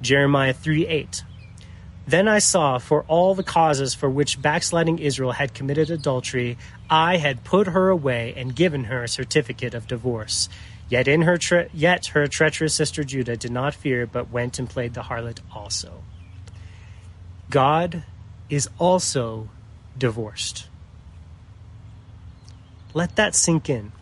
Jeremiah 0.00 0.52
3, 0.52 0.86
8. 0.86 1.24
Then 2.06 2.28
I 2.28 2.38
saw 2.38 2.78
for 2.78 3.02
all 3.08 3.34
the 3.34 3.42
causes 3.42 3.92
for 3.92 4.08
which 4.08 4.40
backsliding 4.40 5.00
Israel 5.00 5.32
had 5.32 5.52
committed 5.52 5.90
adultery, 5.90 6.58
I 6.88 7.16
had 7.16 7.42
put 7.42 7.66
her 7.66 7.88
away 7.88 8.34
and 8.36 8.54
given 8.54 8.84
her 8.84 9.02
a 9.02 9.08
certificate 9.08 9.74
of 9.74 9.88
divorce. 9.88 10.48
Yet 10.92 11.08
in 11.08 11.22
her 11.22 11.38
tre- 11.38 11.70
yet 11.72 12.08
her 12.08 12.26
treacherous 12.26 12.74
sister 12.74 13.02
Judah 13.02 13.34
did 13.34 13.50
not 13.50 13.74
fear, 13.74 14.06
but 14.06 14.30
went 14.30 14.58
and 14.58 14.68
played 14.68 14.92
the 14.92 15.00
harlot 15.00 15.38
also. 15.50 16.04
God 17.48 18.04
is 18.50 18.68
also 18.78 19.48
divorced. 19.96 20.68
Let 22.92 23.16
that 23.16 23.34
sink 23.34 23.70
in. 23.70 23.92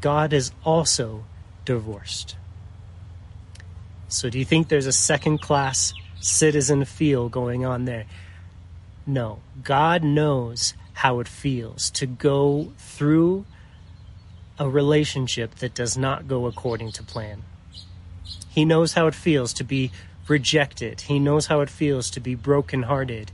God 0.00 0.32
is 0.32 0.52
also 0.64 1.24
divorced. 1.64 2.36
So, 4.06 4.30
do 4.30 4.38
you 4.38 4.44
think 4.44 4.68
there's 4.68 4.86
a 4.86 4.92
second 4.92 5.38
class 5.38 5.92
citizen 6.20 6.84
feel 6.84 7.28
going 7.28 7.64
on 7.64 7.84
there? 7.84 8.04
No. 9.04 9.40
God 9.64 10.04
knows 10.04 10.74
how 10.92 11.18
it 11.18 11.26
feels 11.26 11.90
to 11.90 12.06
go 12.06 12.72
through 12.78 13.44
a 14.58 14.68
relationship 14.68 15.56
that 15.56 15.74
does 15.74 15.96
not 15.96 16.28
go 16.28 16.46
according 16.46 16.92
to 16.92 17.02
plan. 17.02 17.42
He 18.48 18.64
knows 18.64 18.92
how 18.92 19.06
it 19.06 19.14
feels 19.14 19.52
to 19.54 19.64
be 19.64 19.90
rejected. 20.28 21.02
He 21.02 21.18
knows 21.18 21.46
how 21.46 21.60
it 21.60 21.70
feels 21.70 22.10
to 22.10 22.20
be 22.20 22.34
brokenhearted 22.34 23.30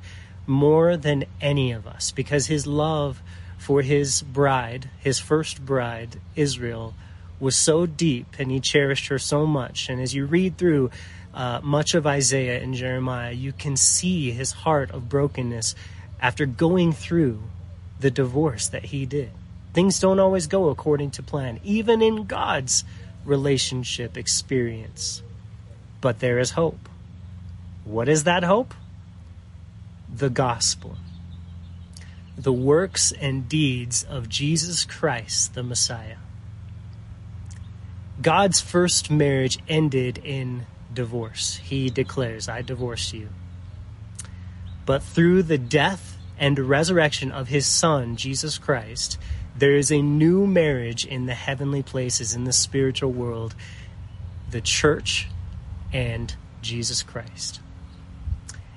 more 0.47 0.97
than 0.97 1.25
any 1.41 1.73
of 1.73 1.87
us 1.87 2.11
because 2.13 2.47
his 2.47 2.67
love 2.67 3.21
for 3.59 3.83
his 3.83 4.23
bride, 4.23 4.89
his 4.99 5.19
first 5.19 5.65
bride, 5.65 6.21
Israel, 6.37 6.95
was 7.41 7.57
so 7.57 7.85
deep 7.87 8.27
and 8.39 8.51
he 8.51 8.61
cherished 8.61 9.09
her 9.09 9.19
so 9.19 9.47
much. 9.47 9.89
And 9.89 10.01
as 10.01 10.15
you 10.15 10.25
read 10.25 10.57
through 10.57 10.91
uh, 11.35 11.61
much 11.63 11.95
of 11.95 12.07
Isaiah 12.07 12.63
and 12.63 12.75
Jeremiah, 12.75 13.33
you 13.33 13.53
can 13.53 13.77
see 13.77 14.31
his 14.31 14.53
heart 14.53 14.91
of 14.93 15.09
brokenness 15.09 15.75
after 16.21 16.47
going 16.47 16.93
through 16.93 17.43
the 18.01 18.11
divorce 18.11 18.69
that 18.69 18.87
he 18.87 19.05
did. 19.07 19.31
Things 19.79 20.01
don't 20.01 20.19
always 20.19 20.49
go 20.49 20.71
according 20.71 21.13
to 21.13 21.23
plan, 21.23 21.61
even 21.63 22.03
in 22.03 22.25
God's 22.25 22.83
relationship 23.25 24.17
experience. 24.17 25.23
But 26.01 26.19
there 26.19 26.41
is 26.41 26.51
hope. 26.51 26.89
What 27.85 28.09
is 28.09 28.25
that 28.25 28.43
hope? 28.43 28.75
The 30.13 30.31
gospel. 30.31 30.97
The 32.37 32.53
works 32.53 33.13
and 33.13 33.49
deeds 33.49 34.03
of 34.03 34.29
Jesus 34.29 34.85
Christ, 34.85 35.55
the 35.55 35.63
Messiah. 35.63 36.17
God's 38.21 38.61
first 38.61 39.13
marriage 39.13 39.61
ended 39.69 40.19
in 40.25 40.67
divorce. 40.93 41.61
He 41.63 41.89
declares, 41.89 42.49
I 42.49 42.63
divorce 42.63 43.13
you. 43.13 43.29
But 44.85 45.05
through 45.05 45.45
the 45.45 45.57
death 45.57 46.19
and 46.37 46.59
resurrection 46.59 47.31
of 47.31 47.47
his 47.47 47.67
Son, 47.67 48.17
Jesus 48.17 48.59
Christ, 48.59 49.19
there 49.59 49.77
is 49.77 49.91
a 49.91 50.01
new 50.01 50.47
marriage 50.47 51.05
in 51.05 51.27
the 51.27 51.35
heavenly 51.35 51.83
places, 51.83 52.35
in 52.35 52.45
the 52.45 52.53
spiritual 52.53 53.11
world, 53.11 53.55
the 54.51 54.61
church 54.61 55.29
and 55.93 56.35
Jesus 56.63 57.03
Christ. 57.03 57.61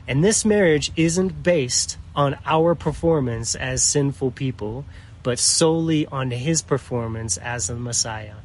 And 0.08 0.24
this 0.24 0.44
marriage 0.44 0.92
isn't 0.96 1.44
based 1.44 1.98
on 2.16 2.38
our 2.46 2.76
performance 2.76 3.56
as 3.56 3.84
sinful 3.84 4.32
people, 4.32 4.86
but 5.24 5.40
solely 5.40 6.08
on 6.08 6.32
his 6.32 6.62
performance 6.62 7.38
as 7.38 7.68
the 7.68 7.76
Messiah. 7.76 8.36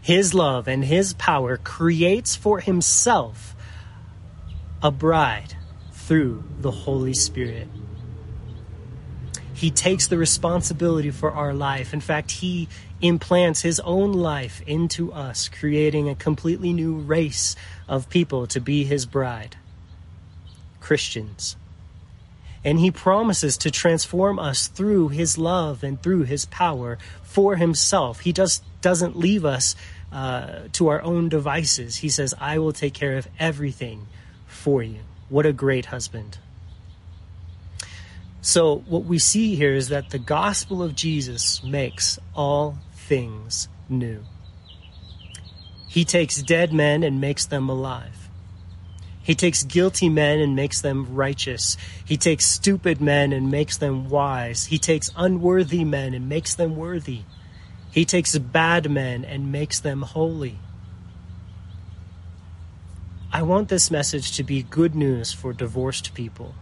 His 0.00 0.32
love 0.32 0.68
and 0.68 0.84
his 0.84 1.12
power 1.14 1.56
creates 1.56 2.36
for 2.36 2.60
himself 2.60 3.56
a 4.82 4.90
bride 4.90 5.56
through 5.92 6.44
the 6.60 6.70
Holy 6.70 7.14
Spirit. 7.14 7.68
He 9.56 9.70
takes 9.70 10.06
the 10.06 10.18
responsibility 10.18 11.10
for 11.10 11.32
our 11.32 11.54
life. 11.54 11.94
In 11.94 12.02
fact, 12.02 12.30
He 12.30 12.68
implants 13.00 13.62
His 13.62 13.80
own 13.80 14.12
life 14.12 14.60
into 14.66 15.10
us, 15.14 15.48
creating 15.48 16.10
a 16.10 16.14
completely 16.14 16.74
new 16.74 16.96
race 16.96 17.56
of 17.88 18.10
people 18.10 18.46
to 18.48 18.60
be 18.60 18.84
His 18.84 19.06
bride 19.06 19.56
Christians. 20.78 21.56
And 22.64 22.78
He 22.78 22.90
promises 22.90 23.56
to 23.58 23.70
transform 23.70 24.38
us 24.38 24.68
through 24.68 25.08
His 25.08 25.38
love 25.38 25.82
and 25.82 26.02
through 26.02 26.24
His 26.24 26.44
power 26.44 26.98
for 27.22 27.56
Himself. 27.56 28.20
He 28.20 28.34
just 28.34 28.62
doesn't 28.82 29.18
leave 29.18 29.46
us 29.46 29.74
uh, 30.12 30.68
to 30.72 30.88
our 30.88 31.00
own 31.00 31.30
devices. 31.30 31.96
He 31.96 32.10
says, 32.10 32.34
I 32.38 32.58
will 32.58 32.72
take 32.72 32.92
care 32.92 33.16
of 33.16 33.26
everything 33.38 34.06
for 34.46 34.82
you. 34.82 35.00
What 35.30 35.46
a 35.46 35.52
great 35.52 35.86
husband. 35.86 36.36
So, 38.46 38.76
what 38.86 39.06
we 39.06 39.18
see 39.18 39.56
here 39.56 39.74
is 39.74 39.88
that 39.88 40.10
the 40.10 40.20
gospel 40.20 40.80
of 40.80 40.94
Jesus 40.94 41.64
makes 41.64 42.16
all 42.32 42.78
things 42.92 43.66
new. 43.88 44.22
He 45.88 46.04
takes 46.04 46.42
dead 46.42 46.72
men 46.72 47.02
and 47.02 47.20
makes 47.20 47.44
them 47.44 47.68
alive. 47.68 48.28
He 49.20 49.34
takes 49.34 49.64
guilty 49.64 50.08
men 50.08 50.38
and 50.38 50.54
makes 50.54 50.80
them 50.80 51.12
righteous. 51.12 51.76
He 52.04 52.16
takes 52.16 52.46
stupid 52.46 53.00
men 53.00 53.32
and 53.32 53.50
makes 53.50 53.78
them 53.78 54.08
wise. 54.08 54.66
He 54.66 54.78
takes 54.78 55.10
unworthy 55.16 55.82
men 55.82 56.14
and 56.14 56.28
makes 56.28 56.54
them 56.54 56.76
worthy. 56.76 57.22
He 57.90 58.04
takes 58.04 58.38
bad 58.38 58.88
men 58.88 59.24
and 59.24 59.50
makes 59.50 59.80
them 59.80 60.02
holy. 60.02 60.60
I 63.32 63.42
want 63.42 63.70
this 63.70 63.90
message 63.90 64.36
to 64.36 64.44
be 64.44 64.62
good 64.62 64.94
news 64.94 65.32
for 65.32 65.52
divorced 65.52 66.14
people 66.14 66.54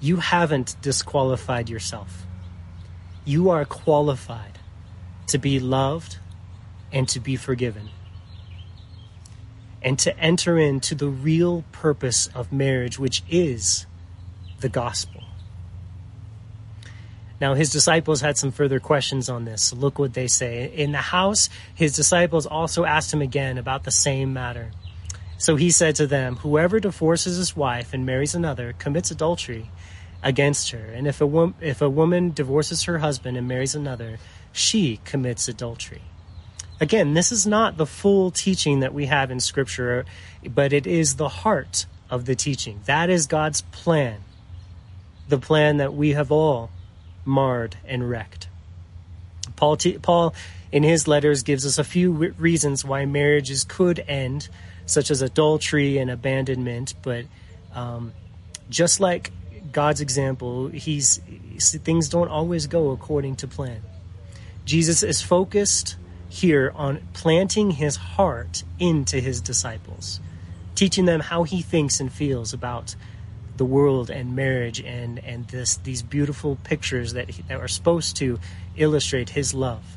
you 0.00 0.16
haven't 0.18 0.76
disqualified 0.82 1.68
yourself. 1.70 2.26
You 3.24 3.50
are 3.50 3.64
qualified 3.64 4.58
to 5.28 5.38
be 5.38 5.60
loved 5.60 6.18
and 6.92 7.08
to 7.10 7.20
be 7.20 7.36
forgiven. 7.36 7.90
and 9.82 9.98
to 10.00 10.18
enter 10.18 10.58
into 10.58 10.94
the 10.94 11.08
real 11.08 11.64
purpose 11.72 12.28
of 12.34 12.52
marriage, 12.52 12.98
which 12.98 13.22
is 13.30 13.86
the 14.60 14.68
gospel. 14.68 15.22
Now, 17.40 17.54
his 17.54 17.70
disciples 17.70 18.20
had 18.20 18.38
some 18.38 18.50
further 18.50 18.80
questions 18.80 19.28
on 19.28 19.44
this. 19.44 19.72
Look 19.72 19.98
what 19.98 20.14
they 20.14 20.26
say. 20.26 20.72
In 20.74 20.92
the 20.92 20.98
house, 20.98 21.50
his 21.74 21.94
disciples 21.94 22.46
also 22.46 22.84
asked 22.84 23.12
him 23.12 23.22
again 23.22 23.58
about 23.58 23.84
the 23.84 23.90
same 23.90 24.32
matter. 24.32 24.72
So 25.38 25.56
he 25.56 25.70
said 25.70 25.96
to 25.96 26.06
them, 26.06 26.36
Whoever 26.36 26.80
divorces 26.80 27.36
his 27.36 27.56
wife 27.56 27.92
and 27.92 28.06
marries 28.06 28.34
another 28.34 28.74
commits 28.78 29.10
adultery 29.10 29.70
against 30.22 30.70
her. 30.70 30.78
And 30.78 31.06
if 31.06 31.20
a, 31.20 31.26
wo- 31.26 31.54
if 31.60 31.82
a 31.82 31.90
woman 31.90 32.32
divorces 32.32 32.84
her 32.84 32.98
husband 32.98 33.36
and 33.36 33.46
marries 33.46 33.74
another, 33.74 34.18
she 34.52 35.00
commits 35.04 35.48
adultery. 35.48 36.02
Again, 36.80 37.14
this 37.14 37.32
is 37.32 37.46
not 37.46 37.76
the 37.76 37.86
full 37.86 38.30
teaching 38.30 38.80
that 38.80 38.92
we 38.92 39.06
have 39.06 39.30
in 39.30 39.40
Scripture, 39.40 40.04
but 40.48 40.72
it 40.72 40.86
is 40.86 41.16
the 41.16 41.28
heart 41.28 41.86
of 42.10 42.26
the 42.26 42.34
teaching. 42.34 42.80
That 42.84 43.08
is 43.08 43.26
God's 43.26 43.62
plan, 43.62 44.20
the 45.28 45.38
plan 45.38 45.78
that 45.78 45.94
we 45.94 46.12
have 46.12 46.30
all 46.30 46.70
marred 47.24 47.76
and 47.86 48.08
wrecked. 48.08 48.48
Paul, 49.56 49.78
Paul 50.02 50.34
in 50.70 50.82
his 50.82 51.08
letters, 51.08 51.42
gives 51.42 51.64
us 51.64 51.78
a 51.78 51.84
few 51.84 52.12
reasons 52.12 52.84
why 52.84 53.06
marriages 53.06 53.64
could 53.64 54.04
end, 54.06 54.48
such 54.86 55.10
as 55.10 55.22
adultery 55.22 55.98
and 55.98 56.10
abandonment, 56.10 56.94
but 57.02 57.26
um, 57.74 58.12
just 58.70 59.00
like 59.00 59.32
God's 59.72 60.00
example, 60.00 60.68
he's 60.68 61.18
things 61.58 62.08
don't 62.08 62.28
always 62.28 62.66
go 62.66 62.90
according 62.90 63.36
to 63.36 63.48
plan. 63.48 63.82
Jesus 64.64 65.02
is 65.02 65.22
focused 65.22 65.96
here 66.28 66.72
on 66.74 67.00
planting 67.12 67.72
his 67.72 67.96
heart 67.96 68.64
into 68.78 69.20
his 69.20 69.40
disciples, 69.40 70.20
teaching 70.74 71.04
them 71.04 71.20
how 71.20 71.44
he 71.44 71.62
thinks 71.62 72.00
and 72.00 72.12
feels 72.12 72.52
about 72.52 72.94
the 73.56 73.64
world 73.64 74.10
and 74.10 74.36
marriage 74.36 74.80
and 74.80 75.18
and 75.20 75.48
this 75.48 75.76
these 75.78 76.02
beautiful 76.02 76.56
pictures 76.56 77.14
that 77.14 77.30
that 77.48 77.58
are 77.58 77.68
supposed 77.68 78.16
to 78.16 78.38
illustrate 78.76 79.30
his 79.30 79.54
love. 79.54 79.95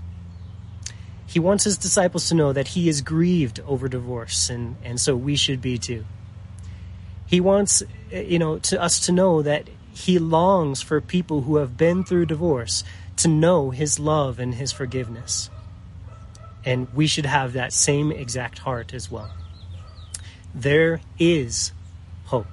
He 1.29 1.37
wants 1.37 1.63
his 1.63 1.77
disciples 1.77 2.27
to 2.29 2.33
know 2.33 2.53
that 2.53 2.69
he 2.69 2.89
is 2.89 3.01
grieved 3.01 3.59
over 3.67 3.87
divorce 3.87 4.49
and 4.49 4.75
and 4.83 4.99
so 4.99 5.15
we 5.15 5.35
should 5.35 5.61
be 5.61 5.77
too. 5.77 6.05
He 7.27 7.39
wants 7.39 7.83
you 8.11 8.39
know 8.39 8.57
to 8.57 8.81
us 8.81 8.99
to 9.01 9.11
know 9.11 9.43
that 9.43 9.69
he 9.93 10.17
longs 10.17 10.81
for 10.81 10.99
people 10.99 11.41
who 11.41 11.57
have 11.57 11.77
been 11.77 12.03
through 12.03 12.25
divorce 12.25 12.83
to 13.17 13.27
know 13.27 13.69
his 13.69 13.99
love 13.99 14.39
and 14.39 14.55
his 14.55 14.71
forgiveness. 14.71 15.51
And 16.65 16.91
we 16.95 17.05
should 17.05 17.27
have 17.27 17.53
that 17.53 17.73
same 17.73 18.11
exact 18.11 18.57
heart 18.59 18.91
as 18.91 19.11
well. 19.11 19.29
There 20.55 20.99
is 21.19 21.73
hope. 22.25 22.47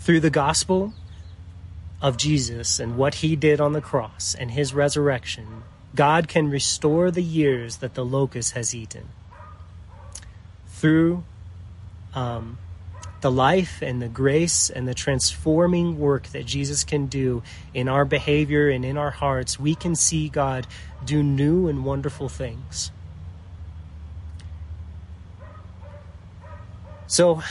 Through 0.00 0.20
the 0.20 0.28
gospel 0.28 0.92
of 2.02 2.18
Jesus 2.18 2.78
and 2.78 2.98
what 2.98 3.16
he 3.16 3.36
did 3.36 3.58
on 3.58 3.72
the 3.72 3.80
cross 3.80 4.34
and 4.34 4.50
his 4.50 4.74
resurrection, 4.74 5.62
God 5.96 6.28
can 6.28 6.50
restore 6.50 7.10
the 7.10 7.22
years 7.22 7.78
that 7.78 7.94
the 7.94 8.04
locust 8.04 8.52
has 8.52 8.74
eaten. 8.74 9.08
Through 10.68 11.24
um, 12.14 12.58
the 13.22 13.30
life 13.30 13.82
and 13.82 14.00
the 14.00 14.08
grace 14.08 14.70
and 14.70 14.86
the 14.86 14.94
transforming 14.94 15.98
work 15.98 16.28
that 16.28 16.46
Jesus 16.46 16.84
can 16.84 17.06
do 17.06 17.42
in 17.74 17.88
our 17.88 18.04
behavior 18.04 18.68
and 18.68 18.84
in 18.84 18.96
our 18.96 19.10
hearts, 19.10 19.58
we 19.58 19.74
can 19.74 19.96
see 19.96 20.28
God 20.28 20.66
do 21.04 21.22
new 21.22 21.66
and 21.66 21.84
wonderful 21.84 22.28
things. 22.28 22.92
So, 27.06 27.42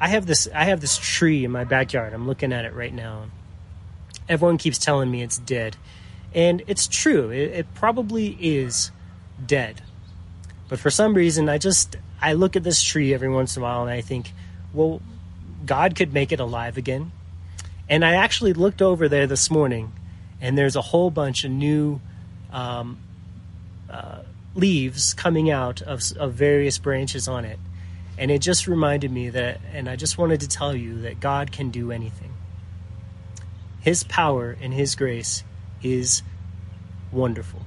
I 0.00 0.08
have 0.08 0.26
this 0.26 0.48
I 0.54 0.64
have 0.64 0.80
this 0.80 0.96
tree 0.96 1.44
in 1.44 1.50
my 1.50 1.64
backyard. 1.64 2.12
I'm 2.12 2.26
looking 2.26 2.52
at 2.52 2.64
it 2.64 2.72
right 2.72 2.94
now. 2.94 3.26
Everyone 4.28 4.58
keeps 4.58 4.78
telling 4.78 5.10
me 5.10 5.22
it's 5.22 5.38
dead. 5.38 5.76
And 6.34 6.62
it's 6.66 6.86
true. 6.86 7.30
It, 7.30 7.50
it 7.50 7.74
probably 7.74 8.36
is 8.40 8.90
dead. 9.44 9.82
But 10.68 10.78
for 10.78 10.90
some 10.90 11.14
reason 11.14 11.48
I 11.48 11.58
just 11.58 11.96
I 12.20 12.34
look 12.34 12.56
at 12.56 12.64
this 12.64 12.82
tree 12.82 13.14
every 13.14 13.28
once 13.28 13.56
in 13.56 13.62
a 13.62 13.64
while 13.64 13.82
and 13.82 13.90
I 13.90 14.00
think, 14.00 14.32
well, 14.72 15.00
God 15.64 15.94
could 15.94 16.12
make 16.12 16.32
it 16.32 16.40
alive 16.40 16.76
again. 16.76 17.12
And 17.88 18.04
I 18.04 18.14
actually 18.14 18.52
looked 18.52 18.82
over 18.82 19.08
there 19.08 19.26
this 19.26 19.50
morning, 19.50 19.92
and 20.40 20.58
there's 20.58 20.76
a 20.76 20.82
whole 20.82 21.10
bunch 21.10 21.44
of 21.44 21.50
new 21.50 22.00
um, 22.52 22.98
uh, 23.88 24.20
leaves 24.54 25.14
coming 25.14 25.50
out 25.50 25.80
of, 25.82 26.02
of 26.18 26.34
various 26.34 26.78
branches 26.78 27.28
on 27.28 27.44
it. 27.44 27.58
And 28.18 28.30
it 28.30 28.40
just 28.40 28.66
reminded 28.66 29.10
me 29.10 29.30
that, 29.30 29.60
and 29.72 29.88
I 29.88 29.96
just 29.96 30.18
wanted 30.18 30.40
to 30.40 30.48
tell 30.48 30.74
you 30.74 31.02
that 31.02 31.20
God 31.20 31.50
can 31.50 31.70
do 31.70 31.90
anything. 31.90 32.32
His 33.80 34.04
power 34.04 34.56
and 34.60 34.74
His 34.74 34.94
grace 34.94 35.44
is 35.82 36.22
wonderful. 37.12 37.60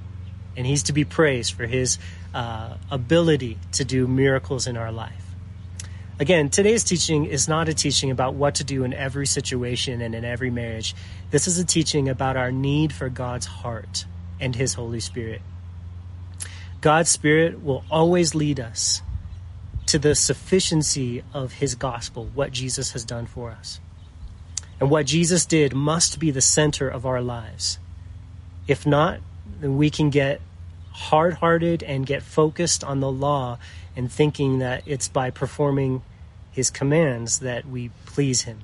And 0.56 0.66
He's 0.66 0.84
to 0.84 0.92
be 0.92 1.04
praised 1.04 1.54
for 1.54 1.66
His 1.66 1.98
uh, 2.34 2.76
ability 2.90 3.58
to 3.72 3.84
do 3.84 4.06
miracles 4.06 4.66
in 4.66 4.76
our 4.76 4.92
life. 4.92 5.22
Again, 6.20 6.50
today's 6.50 6.84
teaching 6.84 7.24
is 7.24 7.48
not 7.48 7.68
a 7.68 7.74
teaching 7.74 8.10
about 8.10 8.34
what 8.34 8.56
to 8.56 8.64
do 8.64 8.84
in 8.84 8.92
every 8.92 9.26
situation 9.26 10.00
and 10.00 10.14
in 10.14 10.24
every 10.24 10.50
marriage. 10.50 10.94
This 11.30 11.48
is 11.48 11.58
a 11.58 11.64
teaching 11.64 12.08
about 12.08 12.36
our 12.36 12.52
need 12.52 12.92
for 12.92 13.08
God's 13.08 13.46
heart 13.46 14.04
and 14.38 14.54
His 14.54 14.74
Holy 14.74 15.00
Spirit. 15.00 15.40
God's 16.80 17.10
Spirit 17.10 17.62
will 17.62 17.84
always 17.90 18.34
lead 18.34 18.60
us 18.60 19.02
to 19.86 19.98
the 19.98 20.14
sufficiency 20.14 21.22
of 21.32 21.54
His 21.54 21.74
gospel, 21.74 22.28
what 22.34 22.52
Jesus 22.52 22.92
has 22.92 23.04
done 23.04 23.26
for 23.26 23.50
us. 23.50 23.80
And 24.78 24.90
what 24.90 25.06
Jesus 25.06 25.46
did 25.46 25.74
must 25.74 26.18
be 26.18 26.30
the 26.30 26.40
center 26.40 26.88
of 26.88 27.06
our 27.06 27.20
lives. 27.20 27.78
If 28.66 28.86
not, 28.86 29.20
then 29.60 29.76
we 29.76 29.90
can 29.90 30.10
get 30.10 30.40
hard 30.92 31.34
hearted 31.34 31.82
and 31.82 32.06
get 32.06 32.22
focused 32.22 32.84
on 32.84 33.00
the 33.00 33.10
law 33.10 33.58
and 33.96 34.10
thinking 34.10 34.58
that 34.58 34.82
it's 34.86 35.08
by 35.08 35.30
performing 35.30 36.02
his 36.50 36.70
commands 36.70 37.40
that 37.40 37.66
we 37.66 37.90
please 38.06 38.42
him. 38.42 38.60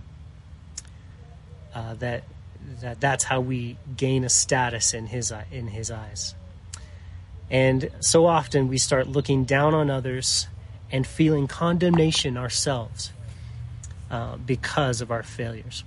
Uh, 1.75 1.95
that 1.95 2.25
that 2.81 3.01
that's 3.01 3.25
how 3.25 3.41
we 3.41 3.77
gain 3.97 4.25
a 4.25 4.29
status 4.29 4.95
in 4.95 5.07
his 5.07 5.33
in 5.51 5.69
his 5.69 5.91
eyes. 5.91 6.35
And 7.51 7.91
so 8.01 8.27
often 8.27 8.69
we 8.69 8.79
start 8.79 9.09
looking 9.09 9.45
down 9.45 9.75
on 9.75 9.89
others 9.89 10.49
and 10.91 11.07
feeling 11.07 11.47
condemnation 11.47 12.37
ourselves 12.37 13.13
uh, 14.11 14.37
because 14.37 15.01
of 15.01 15.11
our 15.11 15.23
failures. 15.23 15.85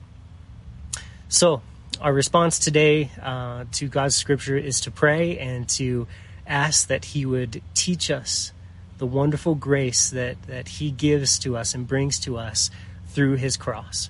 So, 1.27 1.61
our 2.01 2.11
response 2.11 2.57
today 2.57 3.11
uh, 3.21 3.65
to 3.73 3.87
God's 3.87 4.15
scripture 4.15 4.57
is 4.57 4.81
to 4.81 4.91
pray 4.91 5.37
and 5.37 5.69
to 5.69 6.07
ask 6.47 6.87
that 6.87 7.05
He 7.05 7.27
would 7.27 7.61
teach 7.75 8.09
us 8.09 8.51
the 8.97 9.05
wonderful 9.05 9.53
grace 9.53 10.09
that, 10.09 10.41
that 10.43 10.67
He 10.67 10.89
gives 10.89 11.37
to 11.39 11.55
us 11.55 11.75
and 11.75 11.87
brings 11.87 12.17
to 12.21 12.37
us 12.37 12.71
through 13.09 13.35
His 13.35 13.55
cross. 13.55 14.09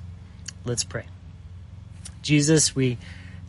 Let's 0.63 0.85
pray. 0.85 1.05
Jesus, 2.21 2.73
we 2.73 2.97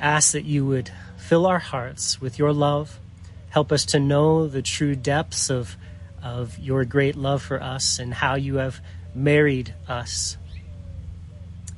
ask 0.01 0.33
that 0.33 0.45
you 0.45 0.67
would 0.67 0.91
fill 1.19 1.47
our 1.47 1.61
hearts 1.61 2.21
with 2.21 2.37
your 2.37 2.53
love. 2.53 2.99
Help 3.51 3.71
us 3.71 3.85
to 3.87 4.01
know 4.01 4.49
the 4.49 4.63
true 4.63 4.97
depths 4.97 5.51
of, 5.51 5.77
of 6.21 6.59
your 6.59 6.85
great 6.85 7.15
love 7.15 7.43
for 7.43 7.63
us 7.63 8.01
and 8.01 8.13
how 8.13 8.35
you 8.35 8.57
have 8.57 8.81
married 9.15 9.73
us 9.87 10.37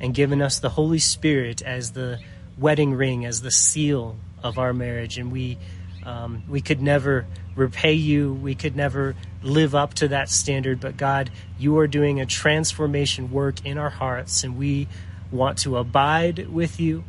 and 0.00 0.14
given 0.14 0.40
us 0.40 0.58
the 0.58 0.70
Holy 0.70 0.98
Spirit 0.98 1.60
as 1.60 1.92
the 1.92 2.20
wedding 2.58 2.94
ring, 2.94 3.24
as 3.24 3.42
the 3.42 3.50
seal 3.50 4.16
of 4.42 4.58
our 4.58 4.72
marriage. 4.72 5.18
And 5.18 5.32
we, 5.32 5.58
um, 6.04 6.42
we 6.48 6.60
could 6.60 6.80
never 6.80 7.26
repay 7.56 7.94
you. 7.94 8.34
We 8.34 8.54
could 8.54 8.76
never 8.76 9.16
live 9.42 9.74
up 9.74 9.94
to 9.94 10.08
that 10.08 10.28
standard, 10.28 10.80
but 10.80 10.96
God, 10.96 11.30
you 11.58 11.78
are 11.78 11.86
doing 11.86 12.20
a 12.20 12.26
transformation 12.26 13.30
work 13.30 13.64
in 13.64 13.78
our 13.78 13.90
hearts, 13.90 14.42
and 14.42 14.56
we 14.56 14.88
want 15.30 15.58
to 15.58 15.76
abide 15.76 16.48
with 16.48 16.80
you. 16.80 17.04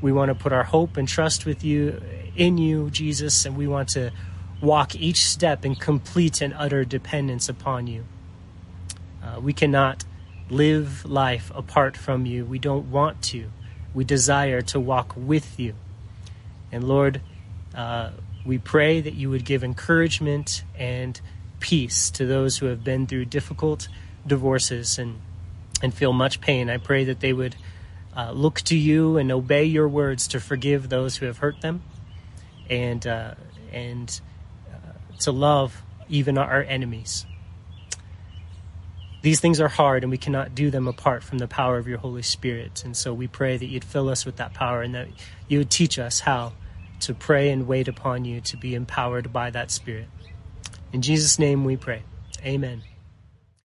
We 0.00 0.12
want 0.12 0.28
to 0.28 0.34
put 0.34 0.52
our 0.52 0.64
hope 0.64 0.96
and 0.96 1.08
trust 1.08 1.46
with 1.46 1.64
you 1.64 2.00
in 2.36 2.58
you, 2.58 2.90
Jesus, 2.90 3.44
and 3.46 3.56
we 3.56 3.66
want 3.66 3.88
to 3.90 4.12
walk 4.60 4.94
each 4.94 5.24
step 5.24 5.64
in 5.64 5.74
complete 5.74 6.40
and 6.40 6.54
utter 6.54 6.84
dependence 6.84 7.48
upon 7.48 7.86
you. 7.86 8.04
Uh, 9.22 9.40
we 9.40 9.52
cannot 9.52 10.04
live 10.50 11.04
life 11.04 11.50
apart 11.54 11.96
from 11.96 12.26
you. 12.26 12.44
We 12.44 12.58
don't 12.58 12.90
want 12.90 13.22
to. 13.22 13.50
We 13.94 14.04
desire 14.04 14.60
to 14.62 14.80
walk 14.80 15.14
with 15.16 15.58
you. 15.58 15.74
And 16.70 16.84
Lord, 16.84 17.20
uh, 17.74 18.10
we 18.44 18.58
pray 18.58 19.00
that 19.00 19.14
you 19.14 19.30
would 19.30 19.44
give 19.44 19.64
encouragement 19.64 20.64
and 20.76 21.20
peace 21.60 22.10
to 22.12 22.26
those 22.26 22.58
who 22.58 22.66
have 22.66 22.84
been 22.84 23.06
through 23.06 23.26
difficult 23.26 23.88
divorces 24.26 24.98
and, 24.98 25.20
and 25.82 25.92
feel 25.92 26.12
much 26.12 26.40
pain. 26.40 26.70
I 26.70 26.78
pray 26.78 27.04
that 27.04 27.20
they 27.20 27.32
would 27.32 27.56
uh, 28.16 28.32
look 28.32 28.60
to 28.62 28.76
you 28.76 29.16
and 29.16 29.30
obey 29.30 29.64
your 29.64 29.88
words 29.88 30.28
to 30.28 30.40
forgive 30.40 30.88
those 30.88 31.16
who 31.16 31.26
have 31.26 31.38
hurt 31.38 31.60
them 31.60 31.82
and, 32.68 33.06
uh, 33.06 33.34
and 33.72 34.20
uh, 34.72 35.18
to 35.20 35.32
love 35.32 35.82
even 36.08 36.38
our 36.38 36.62
enemies. 36.62 37.26
These 39.22 39.40
things 39.40 39.60
are 39.60 39.68
hard 39.68 40.04
and 40.04 40.10
we 40.10 40.18
cannot 40.18 40.54
do 40.54 40.70
them 40.70 40.86
apart 40.86 41.22
from 41.22 41.38
the 41.38 41.48
power 41.48 41.78
of 41.78 41.88
your 41.88 41.98
Holy 41.98 42.22
Spirit. 42.22 42.82
And 42.84 42.96
so 42.96 43.12
we 43.12 43.26
pray 43.26 43.56
that 43.56 43.66
you'd 43.66 43.84
fill 43.84 44.08
us 44.08 44.24
with 44.24 44.36
that 44.36 44.54
power 44.54 44.82
and 44.82 44.94
that 44.94 45.08
you 45.48 45.58
would 45.58 45.70
teach 45.70 45.98
us 45.98 46.20
how 46.20 46.52
to 47.00 47.14
pray 47.14 47.50
and 47.50 47.66
wait 47.66 47.88
upon 47.88 48.24
you 48.24 48.40
to 48.42 48.56
be 48.56 48.74
empowered 48.74 49.32
by 49.32 49.50
that 49.50 49.70
Spirit. 49.70 50.08
In 50.92 51.02
Jesus' 51.02 51.38
name 51.38 51.64
we 51.64 51.76
pray. 51.76 52.02
Amen. 52.44 52.82